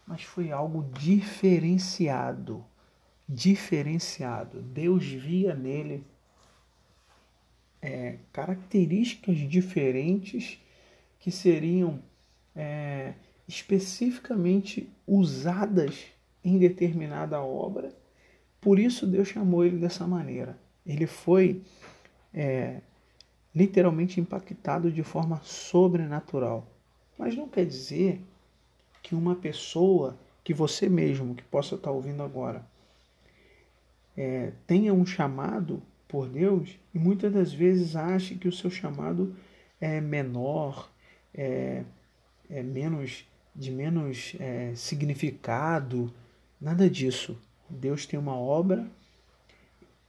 mas 0.06 0.22
foi 0.22 0.50
algo 0.52 0.84
diferenciado. 0.98 2.64
diferenciado. 3.28 4.62
Deus 4.62 5.04
via 5.04 5.54
nele 5.54 6.04
é, 7.82 8.18
características 8.32 9.37
diferentes 9.38 10.58
que 11.20 11.30
seriam 11.30 12.00
é, 12.54 13.14
especificamente 13.48 14.88
usadas 15.06 16.06
em 16.44 16.58
determinada 16.58 17.40
obra. 17.40 17.92
Por 18.61 18.78
isso 18.78 19.06
Deus 19.06 19.28
chamou 19.28 19.64
ele 19.64 19.78
dessa 19.78 20.06
maneira. 20.06 20.58
Ele 20.87 21.06
foi 21.06 21.62
é, 22.32 22.80
literalmente 23.54 24.20
impactado 24.20 24.92
de 24.92 25.02
forma 25.02 25.40
sobrenatural. 25.42 26.66
Mas 27.18 27.34
não 27.34 27.48
quer 27.48 27.64
dizer 27.64 28.20
que 29.02 29.14
uma 29.14 29.34
pessoa, 29.34 30.16
que 30.44 30.52
você 30.52 30.88
mesmo, 30.88 31.34
que 31.34 31.42
possa 31.42 31.74
estar 31.74 31.90
ouvindo 31.90 32.22
agora, 32.22 32.64
é, 34.16 34.52
tenha 34.66 34.92
um 34.92 35.06
chamado 35.06 35.82
por 36.06 36.28
Deus 36.28 36.78
e 36.94 36.98
muitas 36.98 37.32
das 37.32 37.52
vezes 37.52 37.94
ache 37.94 38.34
que 38.34 38.48
o 38.48 38.52
seu 38.52 38.70
chamado 38.70 39.34
é 39.80 40.00
menor, 40.00 40.90
é, 41.34 41.84
é 42.50 42.62
menos 42.62 43.27
de 43.59 43.73
menos 43.73 44.37
é, 44.38 44.73
significado, 44.77 46.14
nada 46.61 46.88
disso. 46.88 47.37
Deus 47.68 48.07
tem 48.07 48.18
uma 48.18 48.37
obra 48.37 48.88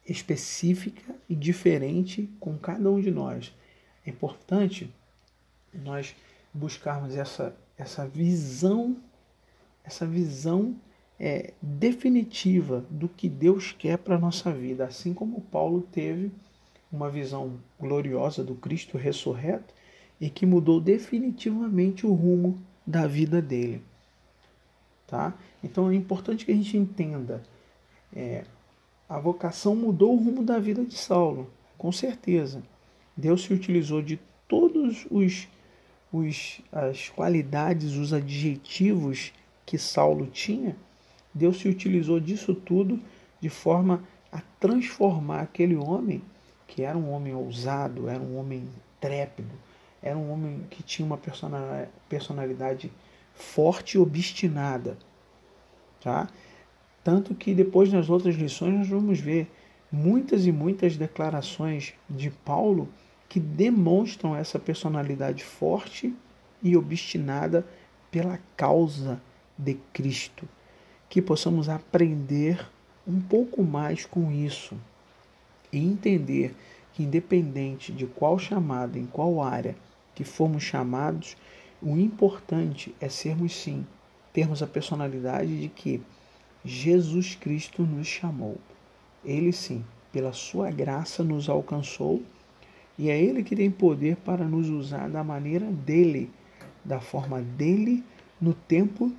específica 0.07 1.15
e 1.27 1.35
diferente 1.35 2.29
com 2.39 2.55
cada 2.59 2.89
um 2.91 3.01
de 3.01 3.09
nós. 3.09 3.51
É 4.05 4.11
importante 4.11 4.93
nós 5.73 6.15
buscarmos 6.53 7.15
essa, 7.15 7.55
essa 7.75 8.07
visão, 8.07 8.95
essa 9.83 10.05
visão 10.05 10.75
é, 11.19 11.53
definitiva 11.59 12.85
do 12.87 13.09
que 13.09 13.27
Deus 13.27 13.71
quer 13.71 13.97
para 13.97 14.15
a 14.15 14.19
nossa 14.19 14.53
vida, 14.53 14.85
assim 14.85 15.11
como 15.11 15.41
Paulo 15.41 15.81
teve 15.91 16.31
uma 16.91 17.09
visão 17.09 17.59
gloriosa 17.79 18.43
do 18.43 18.53
Cristo 18.53 18.97
ressurreto 18.97 19.73
e 20.21 20.29
que 20.29 20.45
mudou 20.45 20.79
definitivamente 20.79 22.05
o 22.05 22.13
rumo 22.13 22.59
da 22.85 23.07
vida 23.07 23.41
dele. 23.41 23.83
Tá? 25.07 25.33
Então 25.63 25.89
é 25.89 25.95
importante 25.95 26.45
que 26.45 26.51
a 26.51 26.55
gente 26.55 26.77
entenda 26.77 27.41
é, 28.15 28.43
a 29.07 29.19
vocação 29.19 29.75
mudou 29.75 30.13
o 30.13 30.23
rumo 30.23 30.43
da 30.43 30.59
vida 30.59 30.83
de 30.83 30.95
Saulo, 30.95 31.49
com 31.77 31.91
certeza. 31.91 32.61
Deus 33.15 33.43
se 33.43 33.53
utilizou 33.53 34.01
de 34.01 34.19
todos 34.47 35.05
os, 35.09 35.47
os 36.11 36.61
as 36.71 37.09
qualidades, 37.09 37.93
os 37.95 38.13
adjetivos 38.13 39.33
que 39.65 39.77
Saulo 39.77 40.27
tinha. 40.27 40.75
Deus 41.33 41.59
se 41.59 41.67
utilizou 41.67 42.19
disso 42.19 42.53
tudo 42.53 42.99
de 43.39 43.49
forma 43.49 44.03
a 44.31 44.41
transformar 44.59 45.41
aquele 45.41 45.75
homem, 45.75 46.21
que 46.67 46.83
era 46.83 46.97
um 46.97 47.11
homem 47.11 47.33
ousado, 47.33 48.07
era 48.07 48.21
um 48.21 48.37
homem 48.37 48.67
trépido, 48.99 49.49
era 50.01 50.17
um 50.17 50.31
homem 50.31 50.65
que 50.69 50.81
tinha 50.81 51.05
uma 51.05 51.19
personalidade 52.07 52.91
forte 53.33 53.97
e 53.97 53.99
obstinada, 53.99 54.97
tá? 56.01 56.27
Tanto 57.03 57.33
que 57.33 57.53
depois 57.53 57.91
nas 57.91 58.09
outras 58.09 58.35
lições 58.35 58.73
nós 58.73 58.87
vamos 58.87 59.19
ver 59.19 59.49
muitas 59.91 60.45
e 60.45 60.51
muitas 60.51 60.95
declarações 60.97 61.93
de 62.09 62.29
Paulo 62.29 62.87
que 63.27 63.39
demonstram 63.39 64.35
essa 64.35 64.59
personalidade 64.59 65.43
forte 65.43 66.13
e 66.61 66.75
obstinada 66.75 67.65
pela 68.11 68.39
causa 68.55 69.21
de 69.57 69.75
Cristo. 69.93 70.47
Que 71.09 71.21
possamos 71.21 71.69
aprender 71.69 72.67
um 73.07 73.19
pouco 73.19 73.63
mais 73.63 74.05
com 74.05 74.31
isso 74.31 74.75
e 75.71 75.77
entender 75.77 76.55
que, 76.93 77.03
independente 77.03 77.91
de 77.91 78.05
qual 78.05 78.37
chamada, 78.37 78.97
em 78.99 79.05
qual 79.05 79.41
área 79.41 79.75
que 80.19 80.25
formos 80.25 80.63
chamados, 80.63 81.37
o 81.81 81.97
importante 81.97 82.93
é 82.99 83.07
sermos 83.07 83.55
sim, 83.55 83.87
termos 84.33 84.61
a 84.61 84.67
personalidade 84.67 85.61
de 85.61 85.69
que 85.69 86.01
Jesus 86.65 87.35
Cristo 87.35 87.83
nos 87.83 88.05
chamou. 88.05 88.57
Ele 89.23 89.53
sim, 89.53 89.81
pela 90.11 90.33
sua 90.33 90.71
graça 90.71 91.23
nos 91.23 91.47
alcançou 91.47 92.21
e 92.97 93.09
é 93.09 93.17
Ele 93.17 93.45
que 93.45 93.55
tem 93.55 93.71
poder 93.71 94.17
para 94.17 94.43
nos 94.43 94.67
usar 94.67 95.07
da 95.07 95.23
maneira 95.23 95.67
dele, 95.71 96.29
da 96.83 96.99
forma 96.99 97.41
dele, 97.41 98.03
no 98.41 98.53
tempo 98.53 99.09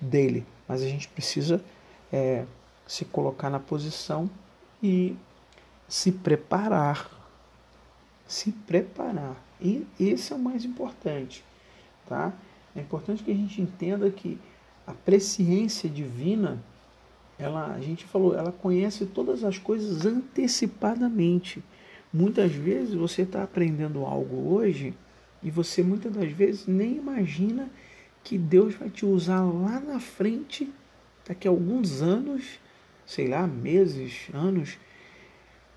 dele. 0.00 0.44
Mas 0.66 0.82
a 0.82 0.88
gente 0.88 1.06
precisa 1.06 1.62
é, 2.12 2.44
se 2.84 3.04
colocar 3.04 3.48
na 3.48 3.60
posição 3.60 4.28
e 4.82 5.16
se 5.86 6.10
preparar. 6.10 7.08
Se 8.26 8.50
preparar. 8.50 9.47
E 9.60 9.86
esse 9.98 10.32
é 10.32 10.36
o 10.36 10.38
mais 10.38 10.64
importante. 10.64 11.44
Tá? 12.06 12.32
É 12.74 12.80
importante 12.80 13.22
que 13.22 13.30
a 13.30 13.34
gente 13.34 13.60
entenda 13.60 14.10
que 14.10 14.38
a 14.86 14.92
presciência 14.92 15.88
divina 15.88 16.62
ela, 17.38 17.72
a 17.72 17.80
gente 17.80 18.04
falou, 18.04 18.34
ela 18.34 18.50
conhece 18.50 19.06
todas 19.06 19.44
as 19.44 19.58
coisas 19.58 20.04
antecipadamente. 20.04 21.62
Muitas 22.12 22.52
vezes 22.52 22.94
você 22.94 23.22
está 23.22 23.42
aprendendo 23.42 24.04
algo 24.04 24.54
hoje 24.54 24.92
e 25.42 25.50
você 25.50 25.82
muitas 25.82 26.12
das 26.12 26.32
vezes 26.32 26.66
nem 26.66 26.96
imagina 26.96 27.70
que 28.24 28.36
Deus 28.36 28.74
vai 28.74 28.90
te 28.90 29.06
usar 29.06 29.42
lá 29.44 29.78
na 29.78 30.00
frente, 30.00 30.68
daqui 31.26 31.46
a 31.46 31.50
alguns 31.50 32.02
anos, 32.02 32.58
sei 33.06 33.28
lá, 33.28 33.46
meses, 33.46 34.28
anos, 34.34 34.76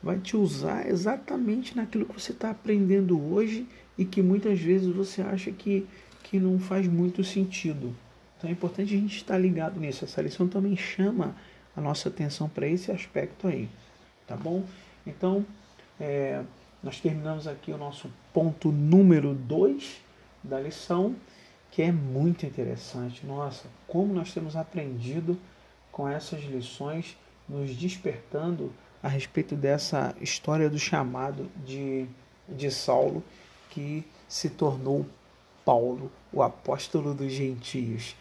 vai 0.02 0.20
te 0.20 0.36
usar 0.36 0.88
exatamente 0.88 1.76
naquilo 1.76 2.06
que 2.06 2.20
você 2.20 2.32
está 2.32 2.50
aprendendo 2.50 3.22
hoje 3.34 3.68
e 3.98 4.06
que 4.06 4.22
muitas 4.22 4.60
vezes 4.60 4.94
você 4.94 5.22
acha 5.22 5.52
que, 5.52 5.88
que 6.24 6.40
não 6.40 6.60
faz 6.60 6.88
muito 6.88 7.24
sentido. 7.24 7.96
Então 8.38 8.50
é 8.50 8.54
importante 8.54 8.96
a 8.96 8.98
gente 8.98 9.16
estar 9.18 9.38
ligado 9.38 9.80
nisso. 9.80 10.04
Essa 10.04 10.22
lição 10.22 10.48
também 10.48 10.76
chama 10.76 11.36
a 11.76 11.82
nossa 11.82 12.10
atenção 12.10 12.50
para 12.50 12.68
esse 12.68 12.92
aspecto 12.92 13.48
aí, 13.48 13.70
tá 14.28 14.36
bom? 14.36 14.66
Então, 15.06 15.46
é, 16.00 16.44
nós 16.82 17.00
terminamos 17.00 17.48
aqui 17.48 17.72
o 17.72 17.78
nosso 17.78 18.12
ponto 18.34 18.72
número 18.72 19.36
2 19.36 20.02
da 20.44 20.60
lição, 20.60 21.16
que 21.70 21.82
é 21.82 21.92
muito 21.92 22.46
interessante. 22.46 23.26
Nossa, 23.26 23.68
como 23.88 24.14
nós 24.14 24.34
temos 24.34 24.56
aprendido 24.56 25.38
com 25.92 26.08
essas 26.08 26.44
lições, 26.44 27.16
nos 27.48 27.76
despertando 27.76 28.74
a 29.02 29.08
respeito 29.08 29.56
dessa 29.56 30.16
história 30.22 30.70
do 30.70 30.78
chamado 30.78 31.50
de, 31.66 32.06
de 32.48 32.70
Saulo, 32.70 33.24
que 33.70 34.04
se 34.28 34.50
tornou 34.50 35.06
Paulo, 35.66 36.12
o 36.32 36.42
apóstolo 36.42 37.14
dos 37.14 37.32
gentios. 37.32 38.16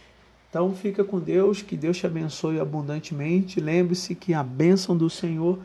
Então 0.48 0.74
fica 0.74 1.04
com 1.04 1.20
Deus, 1.20 1.62
que 1.62 1.76
Deus 1.76 1.96
te 1.98 2.06
abençoe 2.06 2.58
abundantemente. 2.58 3.60
Lembre-se 3.60 4.14
que 4.14 4.34
a 4.34 4.42
bênção 4.42 4.96
do 4.96 5.08
Senhor 5.08 5.60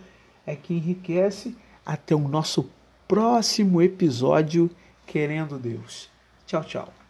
é 0.45 0.55
que 0.55 0.73
enriquece. 0.73 1.55
Até 1.85 2.15
o 2.15 2.27
nosso 2.27 2.69
próximo 3.07 3.81
episódio, 3.81 4.69
querendo 5.05 5.57
Deus. 5.57 6.09
Tchau, 6.45 6.63
tchau. 6.63 7.04